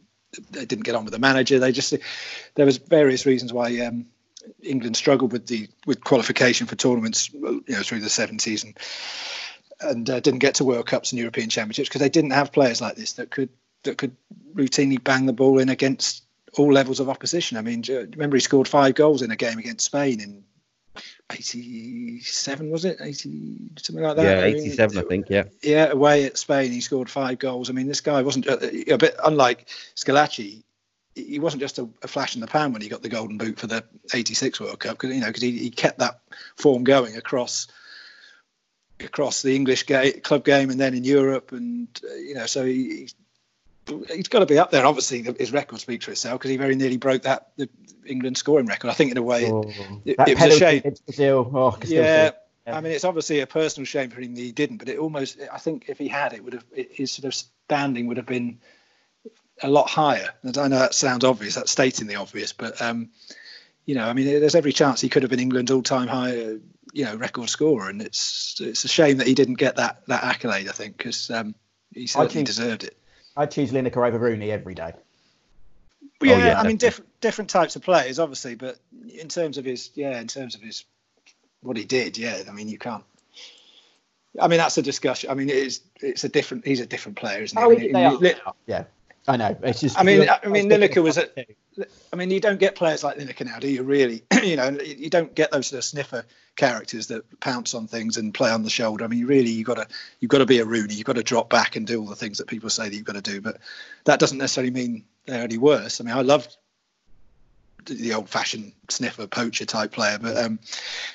[0.51, 1.59] they didn't get on with the manager.
[1.59, 1.95] They just
[2.55, 4.07] there was various reasons why um,
[4.63, 8.75] England struggled with the with qualification for tournaments, you know, through the seventies and
[9.81, 12.81] and uh, didn't get to World Cups and European Championships because they didn't have players
[12.81, 13.51] like this that could
[13.85, 14.17] that could
[14.55, 16.25] routinely bang the ball in against
[16.57, 17.57] all levels of opposition.
[17.57, 20.45] I mean, remember he scored five goals in a game against Spain in
[21.31, 25.27] 87 was it 80 something like that Yeah, I mean, 87, I think.
[25.29, 25.45] Yeah.
[25.63, 28.97] yeah away at spain he scored five goals i mean this guy wasn't uh, a
[28.97, 30.63] bit unlike scalacci
[31.15, 33.59] he wasn't just a, a flash in the pan when he got the golden boot
[33.59, 36.21] for the 86 world cup because you know because he, he kept that
[36.57, 37.69] form going across
[39.01, 42.65] across the english ga- club game and then in europe and uh, you know so
[42.65, 43.09] he,
[44.13, 44.85] he's got to be up there.
[44.87, 47.69] Obviously, his record speaks for itself because he very nearly broke that the
[48.07, 48.91] England scoring record.
[48.91, 49.65] I think in a way, Oh,
[50.05, 50.83] it, that it was a shame.
[51.07, 51.51] Brazil.
[51.55, 52.33] Oh, still Yeah.
[52.67, 55.39] I mean, it's obviously a personal shame for him that he didn't, but it almost,
[55.51, 58.59] I think, if he had, it would have his sort of standing would have been
[59.63, 60.29] a lot higher.
[60.43, 63.09] And I know that sounds obvious, that's stating the obvious, but um,
[63.89, 66.55] you know, I mean, there's every chance he could have been England's all-time high, uh,
[66.93, 70.23] you know, record scorer, and it's it's a shame that he didn't get that that
[70.25, 70.69] accolade.
[70.69, 71.55] I think because um,
[71.95, 72.99] he certainly think- deserved it.
[73.35, 74.93] I'd choose Lineker over Rooney every day.
[76.21, 78.77] Well, yeah, Oh, yeah, I mean, different different types of players, obviously, but
[79.09, 80.85] in terms of his, yeah, in terms of his,
[81.63, 83.05] what he did, yeah, I mean, you can't.
[84.39, 85.31] I mean, that's a discussion.
[85.31, 85.81] I mean, it is.
[86.03, 86.67] It's a different.
[86.67, 87.65] He's a different player, isn't he?
[87.65, 88.15] Oh, I mean, they are.
[88.17, 88.35] Li-
[88.67, 88.85] Yeah,
[89.29, 89.57] I know.
[89.63, 89.99] It's just.
[89.99, 91.37] I mean, I mean, Lineker was at-
[92.13, 93.83] I mean, you don't get players like Lineker now, do you?
[93.85, 96.25] Really, you know, you don't get those sort of sniffer
[96.57, 99.05] characters that pounce on things and play on the shoulder.
[99.05, 99.87] I mean, really, you got to
[100.19, 100.95] you've got to be a Rooney.
[100.95, 103.05] You've got to drop back and do all the things that people say that you've
[103.05, 103.41] got to do.
[103.41, 103.59] But
[104.05, 106.01] that doesn't necessarily mean they're any worse.
[106.01, 106.57] I mean, I loved
[107.85, 110.59] the- the old-fashioned sniffer poacher type player, but um,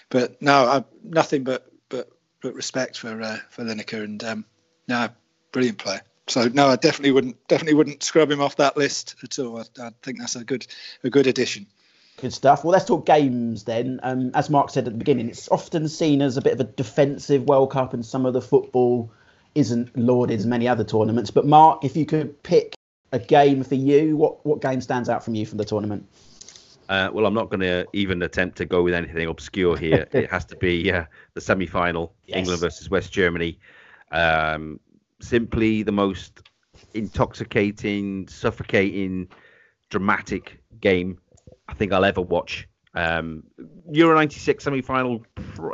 [0.10, 2.10] but no, I, nothing but but
[2.41, 4.45] but respect for uh, for Lineker and um,
[4.88, 5.10] no,
[5.52, 6.02] brilliant player.
[6.27, 9.59] So no, I definitely wouldn't definitely wouldn't scrub him off that list at all.
[9.59, 10.65] I, I think that's a good
[11.03, 11.65] a good addition.
[12.21, 12.63] Good stuff.
[12.63, 13.99] Well, let's talk games then.
[14.03, 16.63] Um, as Mark said at the beginning, it's often seen as a bit of a
[16.63, 19.12] defensive World Cup, and some of the football
[19.55, 21.31] isn't lauded as many other tournaments.
[21.31, 22.75] But Mark, if you could pick
[23.12, 26.07] a game for you, what what game stands out from you from the tournament?
[26.88, 30.07] Uh, well, I'm not going to even attempt to go with anything obscure here.
[30.13, 32.39] it has to be uh, the semi-final, Yes.
[32.39, 33.57] England versus West Germany.
[34.12, 34.79] Um,
[35.23, 36.41] simply the most
[36.93, 39.27] intoxicating, suffocating,
[39.89, 41.19] dramatic game
[41.67, 42.67] I think I'll ever watch.
[42.95, 43.43] Um,
[43.91, 45.25] Euro '96 semi-final,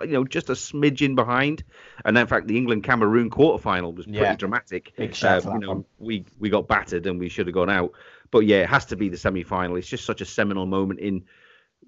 [0.03, 1.63] you know, just a smidgen behind,
[2.05, 4.35] and in fact, the England Cameroon quarter-final was pretty Yeah.
[4.35, 4.93] dramatic.
[4.95, 5.85] Big shout Uh, you know, one.
[5.97, 7.91] we we got battered and we should have gone out.
[8.31, 9.75] But yeah, it has to be the semi-final.
[9.75, 11.25] It's just such a seminal moment in,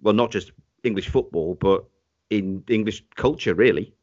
[0.02, 0.52] well, not just
[0.84, 1.86] English football, but
[2.30, 3.94] in English culture, really.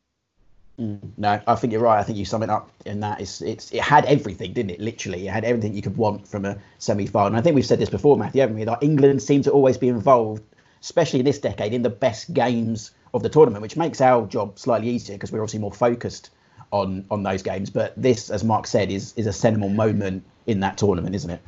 [0.78, 1.00] Mm.
[1.16, 1.98] No, I think you're right.
[1.98, 3.20] I think you sum it up in that.
[3.20, 4.80] It's it's it had everything, didn't it?
[4.80, 7.28] Literally, it had everything you could want from a semi-final.
[7.28, 8.64] And I think we've said this before, Matthew, haven't we?
[8.64, 10.42] That England seem to always be involved,
[10.80, 14.58] especially in this decade, in the best games of the tournament, which makes our job
[14.58, 16.30] slightly easier because we're obviously more focused
[16.70, 17.70] on on those games.
[17.70, 21.40] But this, as Mark said, is is a seminal moment in that tournament, isn't it?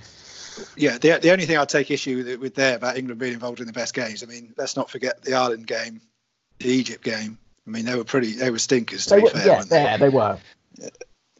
[0.76, 3.60] Yeah, the the only thing I'd take issue with, with there about England being involved
[3.60, 4.24] in the best games.
[4.24, 6.00] I mean, let's not forget the Ireland game,
[6.58, 7.38] the Egypt game.
[7.66, 9.46] I mean, they were pretty, they were stinkers to They be were, fair.
[9.46, 9.82] yeah, they?
[9.82, 10.38] yeah, they were.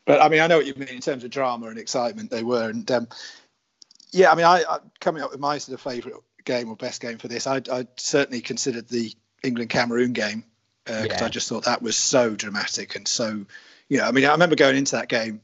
[0.06, 2.30] But I mean, I know what you mean in terms of drama and excitement.
[2.30, 3.08] They were, and um,
[4.12, 7.00] yeah, I mean, I, I coming up with my sort of favourite game or best
[7.00, 10.44] game for this, I, I certainly considered the England Cameroon game
[10.84, 11.24] because Yeah.
[11.24, 13.44] I just thought that was so dramatic and so,
[13.88, 15.40] you know, I mean, I remember going into that game.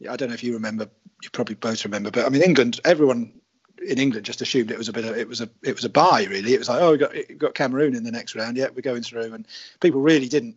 [0.00, 0.88] yeah, I don't know if you remember,
[1.22, 3.40] you probably both remember, but I mean, England, everyone
[3.88, 5.88] in England just assumed it was a bit of it was a it was a
[5.88, 6.54] buy really.
[6.54, 8.56] It was like, oh, we got got Cameroon in the next round.
[8.56, 9.46] Yeah, we're going through, and
[9.80, 10.56] people really didn't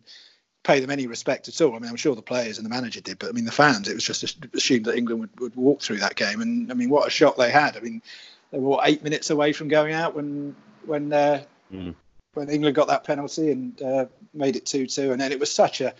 [0.64, 1.74] pay them any respect at all.
[1.74, 3.88] I mean, I'm sure the players and the manager did, but I mean, the fans,
[3.88, 6.40] it was just assumed that England would, would walk through that game.
[6.40, 7.76] And I mean, what a shock they had.
[7.76, 8.02] I mean,
[8.50, 11.94] they were what, eight minutes away from going out when when uh, Mm.
[12.34, 15.50] when England got that penalty and uh, made it two two, and then it was
[15.50, 15.94] such a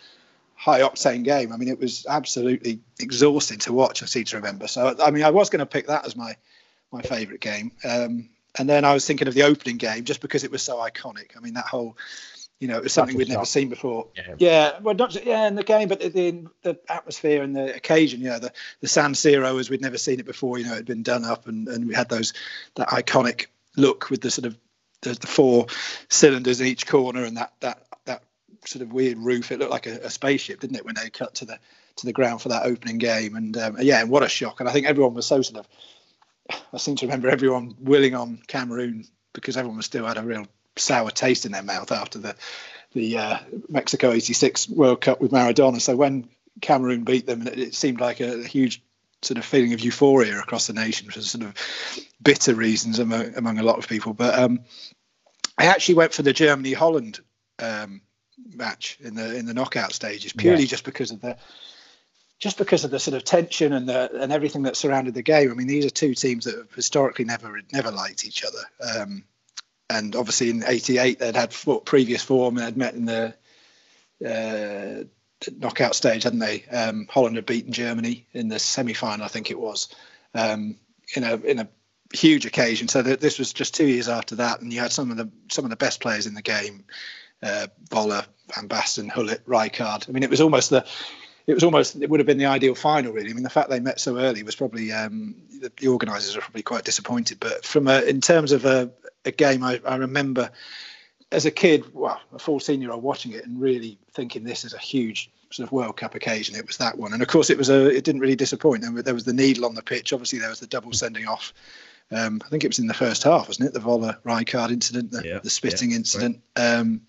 [0.54, 1.52] high octane game.
[1.52, 4.02] I mean, it was absolutely exhausting to watch.
[4.02, 4.66] I seem to remember.
[4.66, 6.36] So I mean, I was going to pick that as my
[6.92, 7.72] my favourite game.
[7.84, 10.76] Um, and then I was thinking of the opening game just because it was so
[10.78, 11.36] iconic.
[11.36, 11.96] I mean, that whole,
[12.58, 14.08] you know, it was something we'd never seen before.
[14.16, 14.34] Yeah.
[14.38, 17.74] Yeah, well, not just, yeah, in the game, but the, the the atmosphere and the
[17.74, 18.20] occasion.
[18.20, 20.58] You know, the the San Siro as we'd never seen it before.
[20.58, 22.32] You know, it had been done up, and, and we had those
[22.74, 23.46] that iconic
[23.76, 24.56] look with the sort of
[25.02, 25.66] the, the four
[26.08, 28.22] cylinders in each corner and that that that
[28.64, 29.52] sort of weird roof.
[29.52, 31.58] It looked like a, a spaceship, didn't it, when they cut to the
[31.96, 33.36] to the ground for that opening game?
[33.36, 34.58] And um, yeah, and what a shock!
[34.58, 35.68] And I think everyone was so sort of.
[36.72, 40.46] I seem to remember everyone willing on Cameroon because everyone was still had a real
[40.76, 42.34] sour taste in their mouth after the
[42.92, 43.38] the uh,
[43.68, 45.80] Mexico '86 World Cup with Maradona.
[45.80, 46.28] So when
[46.60, 48.82] Cameroon beat them, it, seemed like a, a huge
[49.22, 51.54] sort of feeling of euphoria across the nation for sort of
[52.22, 54.14] bitter reasons among, among a lot of people.
[54.14, 54.60] But um,
[55.58, 57.20] I actually went for the Germany Holland
[57.58, 58.00] um,
[58.54, 60.68] match in the in the knockout stages purely Yeah.
[60.68, 61.36] just because of the
[62.38, 65.50] just because of the sort of tension and the and everything that surrounded the game.
[65.50, 69.00] I mean, these are two teams that have historically never never liked each other.
[69.00, 69.24] Um,
[69.90, 73.34] and obviously in '88 they'd had previous form and had met in the
[74.24, 75.04] uh,
[75.56, 76.64] knockout stage, hadn't they?
[76.64, 79.88] Um, Holland had beaten Germany in the semi-final, I think it was,
[80.34, 80.76] um,
[81.14, 81.68] in a in a
[82.12, 82.88] huge occasion.
[82.88, 85.30] So th- this was just two years after that, and you had some of the
[85.50, 86.84] some of the best players in the game:
[87.42, 90.08] uh, Van Basten, Gullit, Rijkaard.
[90.08, 90.86] I mean, it was almost the
[91.48, 93.30] it was almost it would have been the ideal final, really.
[93.30, 96.42] I mean, the fact they met so early was probably um, the, the, organisers were
[96.42, 97.40] probably quite disappointed.
[97.40, 98.90] But from a, in terms of a,
[99.24, 100.50] a game, I, I remember
[101.32, 104.74] as a kid, well, a 14 year old watching it and really thinking this is
[104.74, 106.54] a huge sort of World Cup occasion.
[106.54, 107.88] It was that one, and of course, it was a.
[107.88, 108.84] It didn't really disappoint.
[109.02, 110.12] There was the needle on the pitch.
[110.12, 111.54] Obviously, there was the double sending off.
[112.10, 113.72] Um, I think it was in the first half, wasn't it?
[113.72, 116.74] The Völler Rijkaard incident, the, yeah, the spitting yeah, incident, right.
[116.74, 117.02] um,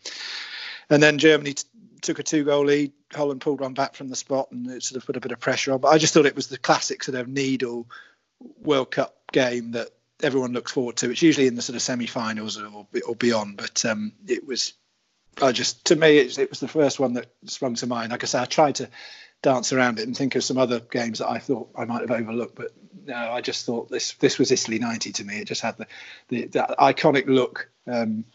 [0.89, 1.67] and then Germany t-
[2.01, 2.91] took a two goal lead.
[3.13, 5.39] Holland pulled one back from the spot and it sort of put a bit of
[5.39, 5.79] pressure on.
[5.79, 7.87] But I just thought it was the classic sort of needle
[8.61, 9.89] World Cup game that
[10.21, 11.11] everyone looks forward to.
[11.11, 14.73] It's usually in the sort of semi-finals or, or beyond, but um, it was.
[15.41, 18.11] I just to me it, it was the first one that sprung to mind.
[18.11, 18.89] Like I say, I tried to
[19.41, 22.11] dance around it and think of some other games that I thought I might have
[22.11, 22.71] overlooked, but
[23.05, 25.39] no, I just thought this this was Italy '90 to me.
[25.39, 25.87] It just had the
[26.27, 28.25] the, the iconic look, um,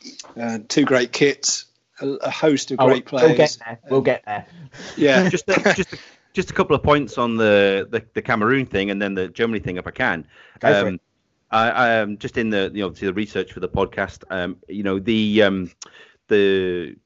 [0.41, 1.67] uh, two great kits,
[2.01, 3.29] a, a host of oh, great players.
[3.29, 3.79] We'll get there.
[3.91, 4.47] We'll get there.
[4.97, 5.99] Yeah, just a, just a,
[6.33, 9.61] just a couple of points on the, the, the Cameroon thing and then the Germany
[9.61, 10.27] thing, if I can.
[10.63, 11.01] Um,
[11.51, 14.25] I, I am um, just in the you know the research for the podcast.
[14.31, 15.71] Um, you know the um,
[16.29, 16.97] the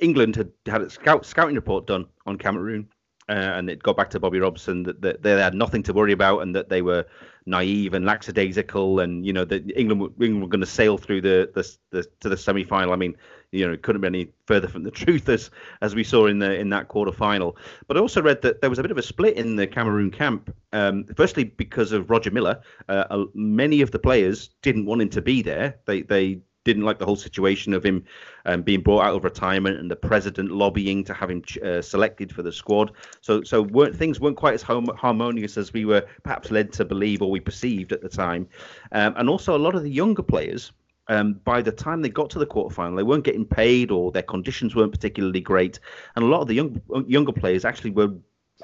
[0.00, 2.88] England had had a scout scouting report done on Cameroon.
[3.30, 6.12] Uh, and it got back to Bobby Robson that, that, they had nothing to worry
[6.12, 7.04] about and that they were
[7.44, 11.50] naive and lackadaisical and you know that England, England were going to sail through the,
[11.54, 12.90] the, the to the semi final.
[12.90, 13.14] I mean,
[13.52, 16.38] you know, it couldn't be any further from the truth as as we saw in
[16.38, 17.56] the in that quarter final.
[17.86, 20.10] But I also read that there was a bit of a split in the Cameroon
[20.10, 20.54] camp.
[20.72, 25.22] Um, firstly, because of Roger Milla, uh, many of the players didn't want him to
[25.22, 25.76] be there.
[25.86, 28.04] They they didn't like the whole situation of him
[28.44, 32.30] um, being brought out of retirement and the president lobbying to have him uh, selected
[32.30, 32.92] for the squad.
[33.22, 36.84] So, so weren't, things weren't quite as hom- harmonious as we were perhaps led to
[36.84, 38.46] believe or we perceived at the time.
[38.92, 40.72] Um, and also, a lot of the younger players
[41.08, 44.22] um, by the time they got to the quarterfinal, they weren't getting paid or their
[44.22, 45.80] conditions weren't particularly great.
[46.16, 48.12] And a lot of the young, younger players actually were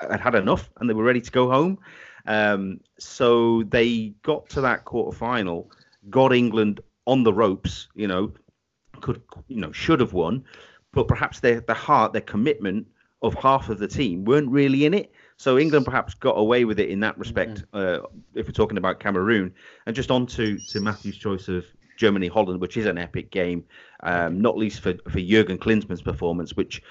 [0.00, 1.78] had had enough and they were ready to go home.
[2.26, 5.66] Um, so they got to that quarterfinal,
[6.10, 7.88] got England on the ropes.
[7.94, 8.32] You know,
[9.00, 10.44] could you know should have won,
[10.92, 12.86] but perhaps their the heart, their commitment
[13.22, 15.12] of half of the team weren't really in it.
[15.36, 17.64] So England perhaps got away with it in that respect.
[17.72, 18.04] Mm-hmm.
[18.04, 19.52] Uh, if we're talking about Cameroon,
[19.86, 21.64] and just on to, to Matthew's choice of
[21.96, 23.64] Germany Holland, which is an epic game,
[24.02, 26.82] um, not least for for Jurgen Klinsmann's performance, which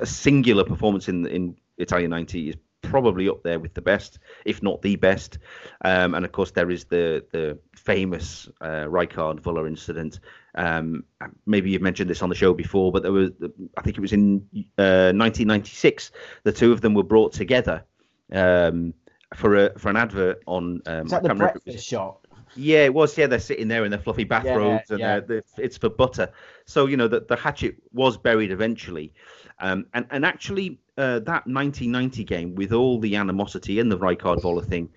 [0.00, 4.62] a singular performance in in Italia 90 is probably up there with the best, if
[4.62, 5.38] not the best.
[5.84, 10.20] Um, and of course, there is the the famous uh, Rijkaard Völler incident.
[10.54, 11.04] Um,
[11.46, 13.30] maybe you've mentioned this on the show before, but there was,
[13.76, 14.44] I think it was in
[14.76, 16.10] uh, 1996.
[16.42, 17.84] The two of them were brought together
[18.32, 18.94] um,
[19.34, 20.82] for a for an advert on.
[20.86, 22.18] Um, is that the breakfast shot?
[22.54, 23.16] Yeah, it was.
[23.16, 25.40] Yeah, they're sitting there in their fluffy bathrobes, yeah, and yeah.
[25.56, 26.30] it's for butter.
[26.64, 29.12] So you know that the hatchet was buried eventually,
[29.60, 34.42] um, and and actually uh, that 1990 game with all the animosity and the Rijkaard
[34.42, 34.88] Völler thing,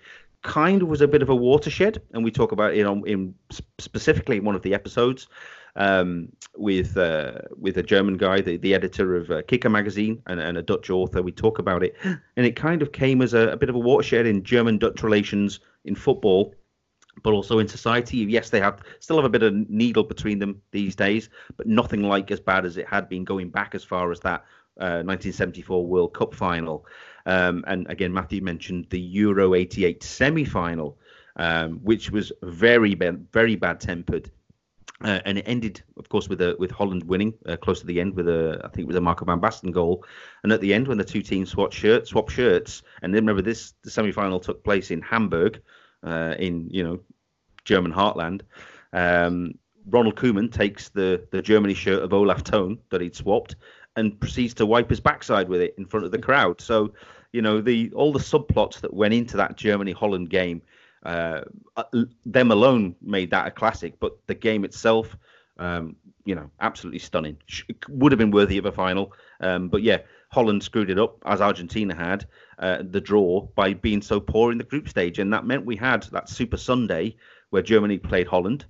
[0.42, 3.34] kind of was a bit of a watershed, and we talk about it on in
[3.78, 5.28] specifically in one of the episodes
[5.76, 10.40] um, with uh, with a German guy, the, the editor of uh, Kicker magazine, and,
[10.40, 11.22] and, a Dutch author.
[11.22, 13.78] We talk about it, and it kind of came as a, a bit of a
[13.78, 16.54] watershed in German Dutch relations in football
[17.22, 18.18] but also in society.
[18.18, 22.02] Yes, they have still have a bit of needle between them these days, but nothing
[22.02, 24.44] like as bad as it had been going back as far as that
[24.80, 26.86] uh, 1974 World Cup final.
[27.26, 30.98] Um, and again, Matthew mentioned the Euro 88 semi final,
[31.36, 34.30] um, which was very very bad tempered.
[35.04, 38.00] Uh, and it ended, of course, with a, with Holland winning uh, close to the
[38.00, 40.04] end with a I think it was a Marco van Basten goal.
[40.44, 43.42] And at the end, when the two teams swapped shirts, swapped shirts, and then remember
[43.42, 45.60] this the semi final took place in Hamburg,
[46.02, 47.00] uh, in you know
[47.64, 48.42] German heartland.
[48.92, 49.54] Um,
[49.88, 53.56] Ronald Koeman takes the the Germany shirt of Olaf Thon that he'd swapped
[53.96, 56.60] and proceeds to wipe his backside with it in front of the crowd.
[56.60, 56.92] So,
[57.32, 60.62] you know, the all the subplots that went into that Germany Holland game,
[61.04, 61.42] uh,
[61.76, 61.84] uh,
[62.24, 63.94] them alone made that a classic.
[64.00, 65.16] But the game itself,
[65.58, 67.36] um, you know, absolutely stunning.
[67.88, 69.12] Would have been worthy of a final.
[69.40, 69.98] Um, but yeah,
[70.30, 72.26] Holland screwed it up as Argentina had
[72.62, 75.76] uh, the draw by being so poor in the group stage, and that meant we
[75.76, 77.16] had that Super Sunday
[77.50, 78.64] where Germany played Holland,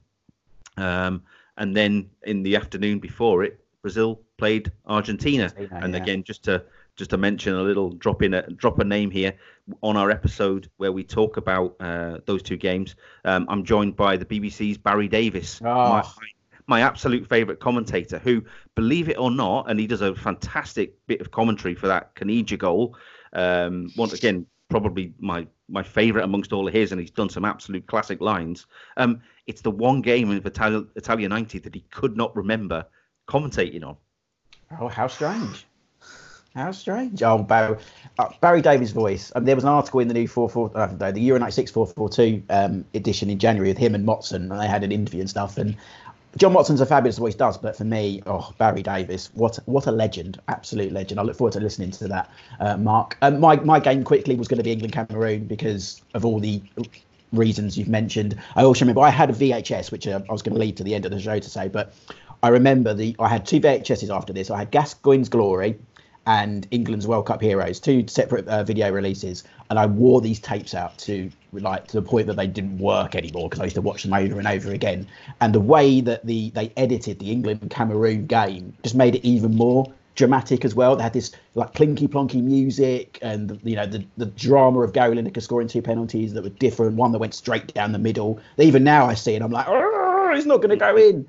[0.77, 1.23] um,
[1.59, 5.45] and then in the afternoon before it, Brazil played Argentina.
[5.45, 6.03] Argentina and yeah.
[6.03, 6.65] again, just to
[6.97, 9.35] just to mention a little drop in a drop a name here
[9.83, 12.97] on our episode where we talk about uh, those two games.
[13.25, 15.67] Um, I'm joined by the BBC's Barry Davies, oh.
[15.67, 16.05] my,
[16.67, 18.43] my absolute favourite commentator, who,
[18.75, 22.59] believe it or not, and he does a fantastic bit of commentary for that Caniggia
[22.59, 22.97] goal.
[23.33, 27.45] Um, once again, probably my my favourite amongst all of his, and he's done some
[27.45, 28.67] absolute classic lines.
[28.97, 32.85] Um, it's the one game of Italia, Italia 90 that he could not remember
[33.27, 33.97] commentating on.
[34.79, 35.67] Oh, how strange.
[36.55, 37.23] How strange.
[37.23, 37.79] Oh, Barry,
[38.19, 39.33] uh, Barry voice.
[39.35, 42.85] Um, there was an article in the new 44, uh, the Euro 96 442 um,
[42.93, 45.57] edition in January with him and Motson, and they had an interview and stuff.
[45.57, 45.77] And
[46.39, 49.93] John Motson's a fabulous voice, does, but for me, oh, Barry Davies, what what a
[49.93, 51.21] legend, absolute legend.
[51.21, 53.19] I look forward to listening to that, uh, Mark.
[53.21, 56.63] Um, my my game quickly was going to be England Cameroon because of all the
[57.33, 58.39] reasons you've mentioned.
[58.57, 60.85] I also remember I had a VHS, which uh, I was going to leave to
[60.85, 61.95] the end of the show to say, but
[62.43, 64.51] I remember the I had two VHSs after this.
[64.51, 65.79] I had Gascoigne's Glory,
[66.27, 70.75] and England's World Cup Heroes, two separate uh, video releases, and I wore these tapes
[70.75, 73.83] out to like to the point that they didn't work anymore because I used to
[73.83, 75.07] watch them over and over again.
[75.41, 79.55] And the way that the they edited the England Cameroon game just made it even
[79.55, 80.95] more dramatic as well.
[80.97, 85.17] They had this like plinky plonky music and you know the the drama of Gary
[85.17, 86.97] Lineker scoring two penalties that were different.
[86.97, 88.41] One that went straight down the middle.
[88.59, 89.67] Even now I see it, I'm like,
[90.37, 91.27] it's not going to go in.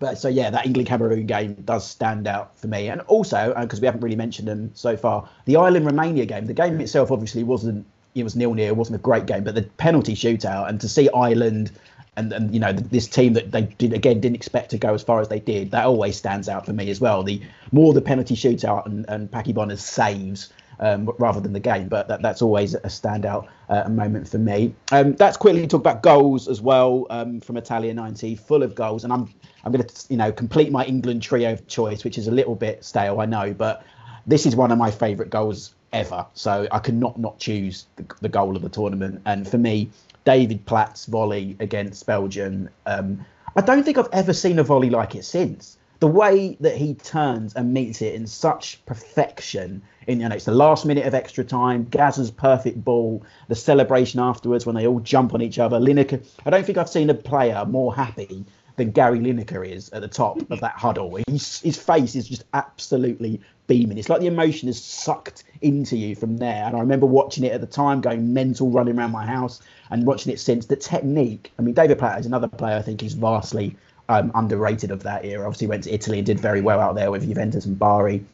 [0.00, 3.78] But so yeah, that England Cameroon game does stand out for me, and also because
[3.78, 6.46] uh, we haven't really mentioned them so far, the Ireland Romania game.
[6.46, 9.62] The game itself obviously wasn't it was nil nil, wasn't a great game, but the
[9.62, 11.70] penalty shootout and to see Ireland
[12.16, 15.02] and and you know this team that they did again didn't expect to go as
[15.02, 17.22] far as they did, that always stands out for me as well.
[17.22, 17.40] The
[17.70, 21.88] more the penalty shootout and and Packie Bonner's saves um, rather than the game.
[21.88, 24.74] But that, that's always a standout uh, moment for me.
[24.90, 29.04] Um, that's quickly talk about goals as well um, from Italia 90, full of goals.
[29.04, 29.32] And I'm
[29.64, 32.54] I'm going to you know complete my England trio of choice, which is a little
[32.54, 33.84] bit stale, I know, but
[34.26, 36.26] this is one of my favourite goals ever.
[36.34, 39.22] So I cannot not choose the, the, goal of the tournament.
[39.24, 39.90] And for me,
[40.24, 42.68] David Platt's volley against Belgium.
[42.86, 43.24] Um,
[43.56, 45.76] I don't think I've ever seen a volley like it since.
[45.98, 49.82] The way that he turns and meets it in such perfection.
[50.06, 51.84] In you know, it's the last minute of extra time.
[51.90, 53.22] Gazza's perfect ball.
[53.48, 55.78] The celebration afterwards when they all jump on each other.
[55.78, 56.26] Lineker.
[56.46, 58.46] I don't think I've seen a player more happy
[58.76, 61.18] than Gary Lineker is at the top of that huddle.
[61.26, 63.98] He's, his face is just absolutely beaming.
[63.98, 66.64] It's like the emotion is sucked into you from there.
[66.64, 69.60] And I remember watching it at the time, going mental, running around my house,
[69.90, 70.66] and watching it since.
[70.66, 71.52] The technique.
[71.58, 73.76] I mean, David Platt is another player I think is vastly
[74.08, 75.46] um, underrated of that era.
[75.46, 78.24] Obviously, went to Italy and did very well out there with Juventus and Bari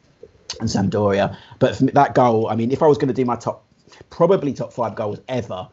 [0.60, 1.36] and Sampdoria.
[1.58, 3.64] But that goal, I mean, if I was going to do my top,
[4.10, 5.68] probably top five goals ever,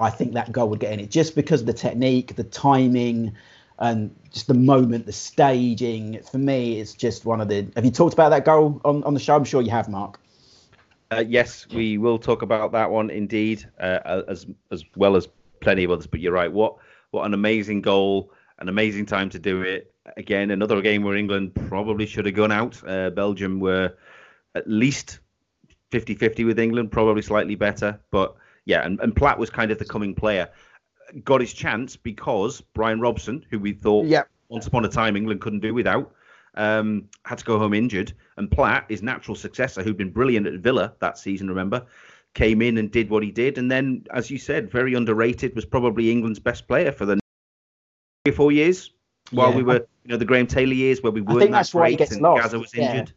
[0.00, 3.34] I think that goal would get in it just because of the technique, the timing,
[3.78, 6.20] and just the moment, the staging.
[6.30, 7.66] For me, it's just one of the.
[7.74, 9.36] Have you talked about that goal on, on the show?
[9.36, 10.20] I'm sure you have, Mark.
[11.10, 15.28] Uh, yes, we will talk about that one indeed, uh, as as well as
[15.60, 16.06] plenty of others.
[16.06, 16.50] But you're right.
[16.50, 16.76] What
[17.10, 19.92] what an amazing goal, an amazing time to do it.
[20.16, 22.82] Again, another game where England probably should have gone out.
[22.86, 23.94] Uh, Belgium were
[24.54, 25.20] at least
[25.92, 28.00] 50-50 with England, probably slightly better.
[28.10, 30.48] But yeah, and, and Platt was kind of the coming player
[31.24, 34.28] got his chance because Brian Robson, who we thought yep.
[34.48, 36.12] once upon a time England couldn't do without,
[36.54, 38.12] um, had to go home injured.
[38.36, 41.86] And Platt, his natural successor, who'd been brilliant at Villa that season, remember,
[42.34, 43.58] came in and did what he did.
[43.58, 47.20] And then, as you said, very underrated, was probably England's best player for the
[48.24, 48.90] three or four years
[49.30, 49.56] while yeah.
[49.56, 51.90] we were, you know, the Graham Taylor years where we weren't I think that's why
[51.90, 52.42] he gets lost.
[52.42, 52.90] Gazza was yeah.
[52.90, 53.12] injured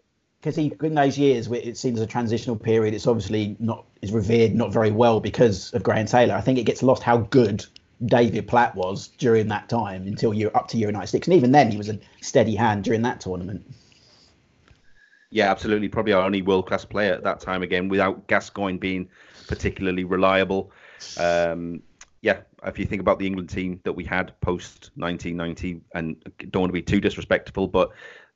[0.45, 2.93] because he in those years it seems a transitional period.
[2.93, 6.35] It's obviously not is revered not very well because of Graham Taylor.
[6.35, 7.65] I think it gets lost how good
[8.05, 11.27] David Platt was during that time until you're up to Euro 96.
[11.27, 13.65] And even then, he was a steady hand during that tournament.
[15.29, 15.87] Yeah, absolutely.
[15.87, 19.09] Probably our only world class player at that time again, without Gascoigne being
[19.47, 20.71] particularly reliable.
[21.17, 21.81] Um,
[22.21, 26.15] yeah, if you think about the England team that we had post 1990, and
[26.51, 27.91] don't want to be too disrespectful, but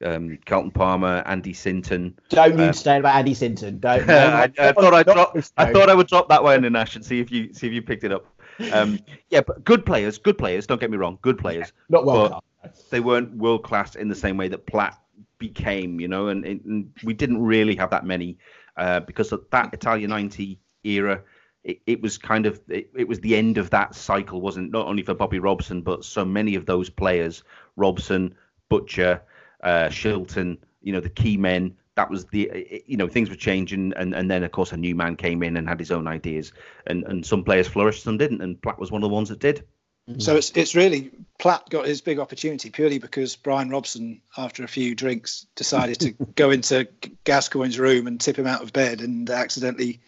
[0.05, 2.17] um, Carlton Palmer, Andy Sinton.
[2.29, 3.79] Don't you um, say about Andy Sinton.
[3.79, 4.05] Don't.
[4.07, 5.37] No, I, I, thought I drop.
[5.57, 7.73] I thought I would drop that one in Ash and see if you see if
[7.73, 8.25] you picked it up.
[8.71, 8.99] Um,
[9.29, 10.67] yeah, but good players, good players.
[10.67, 11.71] Don't get me wrong, good players.
[11.89, 12.43] Yeah, not well
[12.89, 14.99] They weren't world class in the same way that Platt
[15.37, 18.37] became, you know, and, and we didn't really have that many
[18.77, 21.21] uh, because of that Italia 90 era.
[21.63, 24.87] It, it was kind of it, it, was the end of that cycle, wasn't not
[24.87, 27.43] only for Bobby Robson, but so many of those players,
[27.75, 28.35] Robson,
[28.69, 29.21] Butcher,
[29.63, 33.91] uh, Shilton, you know, the key men that was the you know things were changing
[33.97, 36.53] and, and then of course a new man came in and had his own ideas
[36.87, 39.39] and and some players flourished some didn't and platt was one of the ones that
[39.39, 39.65] did
[40.09, 40.17] mm-hmm.
[40.17, 44.67] so it's it's really platt got his big opportunity purely because brian robson after a
[44.67, 46.87] few drinks decided to go into
[47.25, 49.99] gascoigne's room and tip him out of bed and accidentally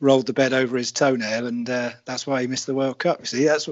[0.00, 3.20] rolled the bed over his toenail and uh, that's why he missed the world cup
[3.20, 3.70] you see that's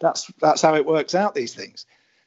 [0.00, 1.84] that's that's how it works out these things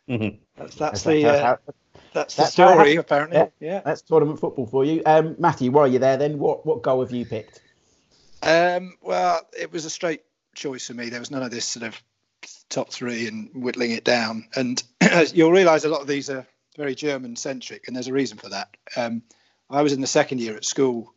[0.07, 0.37] mm-hmm.
[0.55, 1.73] That's that's That's- the that's uh, how-
[2.19, 3.37] that's the that's story apparently.
[3.37, 3.47] Yeah.
[3.59, 3.81] Yeah.
[3.83, 5.01] That's tournament football for you.
[5.05, 7.61] Um, Matthew, while you're there, then what what goal have you picked?
[8.41, 10.21] Um, well, it was a straight
[10.55, 11.09] choice for me.
[11.09, 12.01] There was none of this sort of
[12.69, 14.47] top three and whittling it down.
[14.55, 14.81] And
[15.33, 16.45] you'll realise a lot of these are
[16.77, 18.75] very German centric, and there's a reason for that.
[18.95, 19.23] Um,
[19.69, 21.13] I was in the second year at school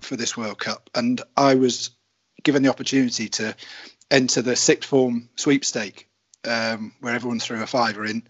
[0.00, 1.90] for this World Cup, and I was
[2.42, 3.54] given the opportunity to
[4.10, 6.08] enter the sixth form sweepstake,
[6.44, 8.26] um, where everyone threw a fiver in,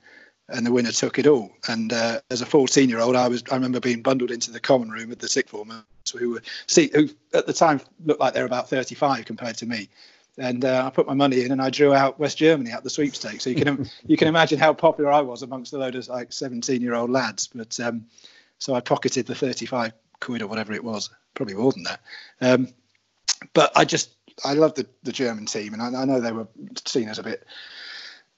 [0.53, 1.51] and the winner took it all.
[1.69, 4.61] And uh, as a 14 year old, I was I remember being bundled into the
[4.61, 5.83] common room with the sixth formers
[6.17, 9.89] who were see who at the time looked like they're about 35 compared to me.
[10.39, 12.91] And uh, I put my money in, and I drew out West Germany out the
[12.91, 13.45] sweepstakes.
[13.45, 16.33] So you can you can imagine how popular I was amongst a load of like
[16.33, 17.49] 17 year old lads.
[17.49, 18.07] But um,
[18.59, 22.01] so I pocketed the 35 quid or whatever it was, probably more than that.
[22.41, 22.69] Um,
[23.55, 24.11] but I just
[24.45, 26.49] I love the the German team, and I, I know they were
[26.87, 27.45] seen as a bit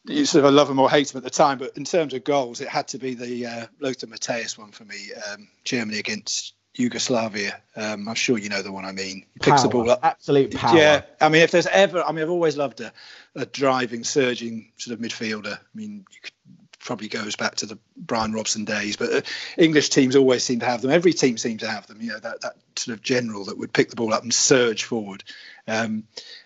[0.07, 2.25] you sort of love them or hate them at the time, but in terms of
[2.25, 5.13] goals, it had to be the uh, Lothar Matthäus one for me.
[5.33, 7.61] Um, Germany against Yugoslavia.
[7.77, 9.25] Um, I'm sure you know the one I mean.
[9.35, 10.01] He picks the ball up.
[10.03, 10.77] absolute power.
[10.77, 12.93] Yeah, I mean, if there's ever, I mean, I've always loved a,
[13.35, 15.55] a driving, surging sort of midfielder.
[15.55, 16.33] I mean, you could,
[16.81, 19.21] probably goes back to the Brian Robson days, but uh,
[19.57, 20.91] English teams always seem to have them.
[20.91, 22.01] Every team seems to have them.
[22.03, 24.85] You know, that that sort of general that would pick the ball up and surge
[24.85, 25.25] forward.
[25.67, 26.05] Um,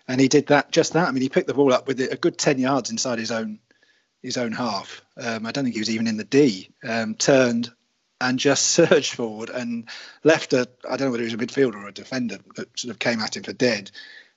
[0.09, 1.07] and he did that, just that.
[1.07, 3.31] I mean, he picked the ball up with it a good ten yards inside his
[3.31, 3.61] own
[4.23, 5.03] his own half.
[5.17, 6.71] Um, I don't think he was even in the D.
[6.83, 7.71] Um, turned
[8.21, 9.89] and just surged forward and
[10.25, 12.91] left a I don't know whether he was a midfielder or a defender that sort
[12.91, 13.91] of came at him for dead.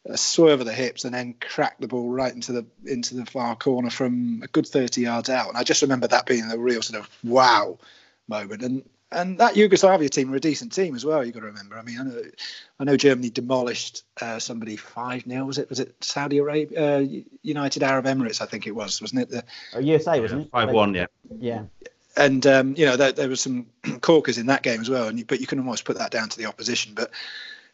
[0.05, 3.25] A swerve of the hips and then cracked the ball right into the into the
[3.25, 5.49] far corner from a good 30 yards out.
[5.49, 7.77] And I just remember that being a real sort of wow
[8.27, 8.63] moment.
[8.63, 11.23] And and that Yugoslavia team were a decent team as well.
[11.23, 11.77] You've got to remember.
[11.77, 12.23] I mean, I know,
[12.79, 15.69] I know Germany demolished uh, somebody five 0 Was it?
[15.69, 17.05] Was it Saudi Arabia, uh,
[17.41, 18.41] United Arab Emirates?
[18.41, 19.29] I think it was, wasn't it?
[19.29, 19.43] The,
[19.75, 20.51] Oh, USA, wasn't it?
[20.51, 21.07] Five one, yeah.
[21.39, 21.63] Yeah.
[22.15, 23.67] and um, you know there, there was some
[24.01, 25.07] corkers in that game as well.
[25.07, 26.93] And you, but you can almost put that down to the opposition.
[26.95, 27.11] But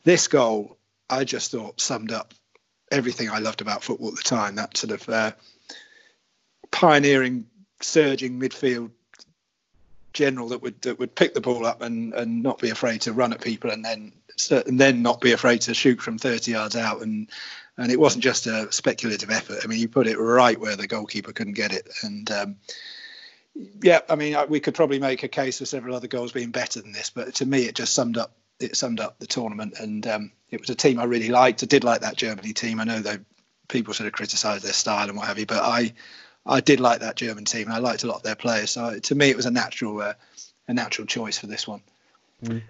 [0.04, 0.78] this goal,
[1.10, 2.34] I just thought summed up
[2.92, 4.56] everything I loved about football at the time.
[4.56, 5.32] That sort of uh,
[6.72, 7.46] pioneering,
[7.82, 8.92] surging midfield
[10.14, 13.14] general that would that would pick the ball up and, and not be afraid to
[13.14, 14.12] run at people and then
[14.52, 17.30] and then not be afraid to shoot from 30 yards out and
[17.78, 19.60] and it wasn't just a speculative effort.
[19.64, 22.56] I mean, you put it right where the goalkeeper couldn't get it, and um,
[23.82, 26.82] yeah, I mean, we could probably make a case for several other goals being better
[26.82, 30.08] than this, but to me, it just summed up it summed up the tournament, and
[30.08, 31.62] um, it was a team I really liked.
[31.62, 32.80] I did like that Germany team.
[32.80, 33.20] I know that
[33.68, 35.94] people sort of criticised their style and what have you, but I
[36.48, 38.72] I did like that German team, and I liked a lot of their players.
[38.72, 40.14] So to me, it was a natural uh,
[40.68, 41.82] a natural choice for this one.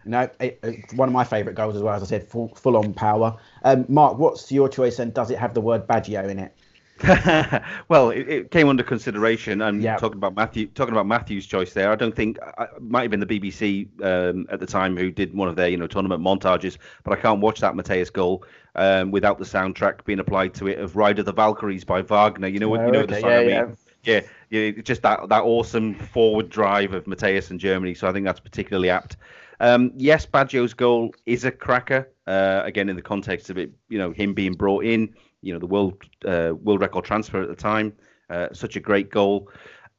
[0.06, 1.94] No, it, it- one of my favourite goals as well.
[1.96, 3.38] As I said, full, full on power.
[3.64, 6.56] Um, Mark, what's your choice, and does it have the word Baggio in it?
[7.90, 9.98] well, it, it came under consideration, and Yeah.
[9.98, 11.92] talking about Matthew, talking about Matthew's choice there.
[11.92, 15.12] I don't think I, it might have been the BBC um, at the time who
[15.12, 18.44] did one of their, you know, tournament montages, but I can't watch that Matthäus goal
[18.76, 22.48] um, without the soundtrack being applied to it of "Ride of the Valkyries" by Wagner.
[22.48, 22.82] You know what?
[22.82, 23.50] Oh, you know okay, the song yeah, I mean?
[23.50, 23.66] yeah.
[24.04, 27.94] Yeah, yeah, just that that awesome forward drive of Matthäus and Germany.
[27.94, 29.18] So I think that's particularly apt.
[29.60, 32.10] Um, yes, Baggio's goal is a cracker.
[32.26, 35.60] Uh, again, in the context of it, you know, him being brought in, you know,
[35.60, 37.94] the world uh, world record transfer at the time,
[38.30, 39.50] uh, such a great goal.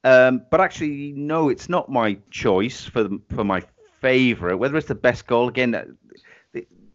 [0.04, 3.62] Um, but actually, no, it's not my choice for for my
[4.00, 4.54] favourite.
[4.54, 5.84] Whether it's the best goal, again, uh,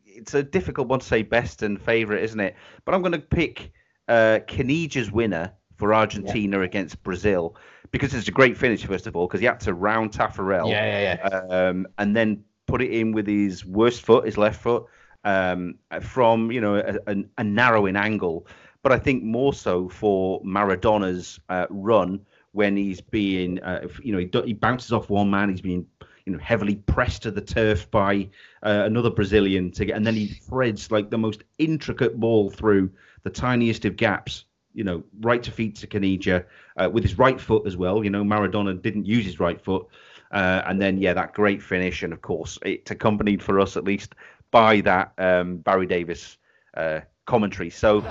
[0.05, 2.55] it's a difficult one to say best and favourite, isn't it?
[2.85, 3.71] But I'm going to pick
[4.07, 7.55] uh, Caniggia's winner for Argentina against Brazil
[7.91, 11.15] because it's a great finish, first of all, because he had to round Taffarel yeah,
[11.15, 11.39] yeah.
[11.49, 14.85] um, and then put it in with his worst foot, his left foot,
[15.23, 18.47] um, from you know a, a, a narrowing angle.
[18.81, 22.19] But I think more so for Maradona's uh, run
[22.51, 25.85] when he's being, uh, you know, he, he bounces off one man, he's being,
[26.25, 28.29] you know, heavily pressed to the turf by
[28.61, 32.91] uh, another Brazilian to get, and then he threads like the most intricate ball through
[33.23, 34.45] the tiniest of gaps.
[34.75, 36.45] You know, right to feet to Caniggia
[36.77, 38.03] uh, with his right foot as well.
[38.03, 39.85] You know, Maradona didn't use his right foot.
[40.31, 42.01] Uh, and then, yeah, that great finish.
[42.01, 44.15] And of course, it's accompanied for us at least
[44.53, 46.37] by that um, Barry Davies
[46.77, 47.69] uh, commentary.
[47.69, 48.01] So,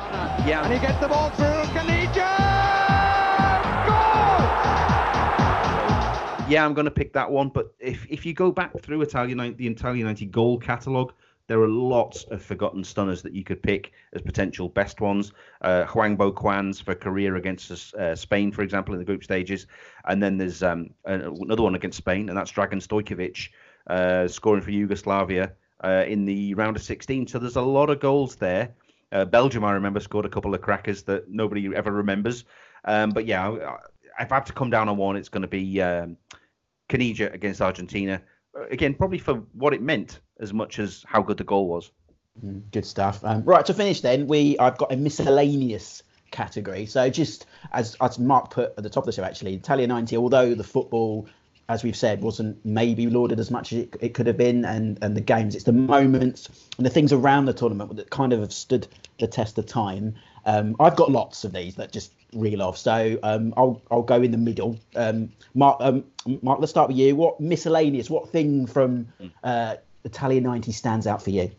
[0.45, 0.63] yeah.
[0.65, 1.47] And he gets the ball through.
[1.73, 2.37] Caniggia!
[3.87, 4.43] Goal!
[6.51, 7.49] Yeah, I'm going to pick that one.
[7.49, 11.15] But if, if you go back through Italian the Italian 90 goal catalogue,
[11.47, 15.33] there are lots of forgotten stunners that you could pick as potential best ones.
[15.61, 19.67] Uh, Juan Boquans for career against uh, Spain, for example, in the group stages.
[20.07, 23.49] And then there's um, another one against Spain, and that's Dragan Stojkovic
[23.87, 25.53] uh, scoring for Yugoslavia
[25.83, 27.27] uh, in the round of 16.
[27.27, 28.75] So there's a lot of goals there.
[29.11, 32.45] Uh, Belgium, I remember, scored a couple of crackers that nobody ever remembers.
[32.85, 33.77] Um, but yeah,
[34.19, 36.17] if I have to come down on one, it's going to be um,
[36.89, 38.23] against Argentina.
[38.57, 41.91] Uh, Again, probably for what it meant as much as how good the goal was.
[42.71, 43.23] Good stuff.
[43.25, 46.87] Um, right to finish, then we I've got a miscellaneous category.
[46.87, 50.17] So just as as Mark put at the top of the show, actually, Italia '90.
[50.17, 51.29] Although the football,
[51.69, 54.99] as we've said, wasn't maybe lauded as much as it, it could have been, and
[55.03, 58.41] and the games, it's the moments and the things around the tournament that kind of
[58.41, 58.87] have stood
[59.21, 60.15] the test of time.
[60.45, 62.77] Um, I've got lots of these that just reel off.
[62.79, 64.79] So um, I'll I'll go in the middle.
[64.97, 66.05] Um, Mark, um,
[66.43, 67.15] Mark, let's start with you.
[67.17, 68.11] What miscellaneous?
[68.11, 69.09] What thing from
[69.45, 71.51] uh, Italia '90 stands out for you?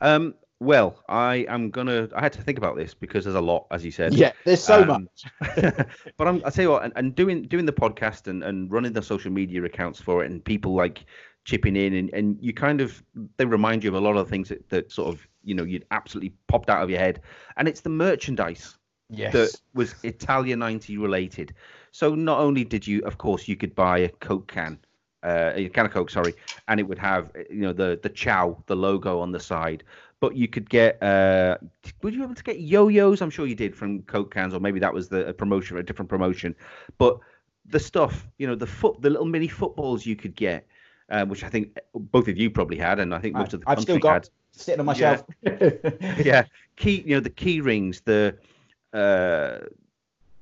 [0.00, 2.08] Um, well, I am gonna.
[2.14, 4.14] I had to think about this because there's a lot, as you said.
[4.14, 5.24] Yeah, there's so Um, much.
[6.16, 8.92] but I'm, I tell you what, and, and doing doing the podcast and, and running
[8.92, 11.04] the social media accounts for it, and people like
[11.44, 13.02] chipping in, and, and you kind of
[13.38, 15.86] they remind you of a lot of things that, that sort of you know you'd
[15.90, 17.20] absolutely popped out of your head,
[17.56, 18.76] and it's the merchandise
[19.12, 19.32] Yes.
[19.32, 21.52] that was Italia 90 related.
[21.90, 24.78] So not only did you, of course, you could buy a Coke can,
[25.24, 26.34] uh, a can of Coke, sorry,
[26.68, 29.82] and it would have, you know, the the Ciao, the logo on the side.
[30.20, 31.56] But you could get, uh,
[32.02, 33.22] would you be able to get yo-yos?
[33.22, 35.82] I'm sure you did from Coke cans, or maybe that was the a promotion, a
[35.82, 36.54] different promotion.
[36.98, 37.18] But
[37.64, 40.66] the stuff, you know, the foot, the little mini footballs you could get,
[41.08, 43.70] uh, which I think both of you probably had, and I think most of the
[43.70, 45.16] I've still got had sitting on my Yeah.
[45.16, 45.24] shelf.
[46.24, 46.44] yeah,
[46.76, 47.02] key.
[47.06, 48.36] You know the key rings, the
[48.92, 49.58] uh,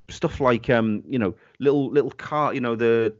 [0.09, 2.53] stuff like um, you know, little little car.
[2.53, 3.15] You know the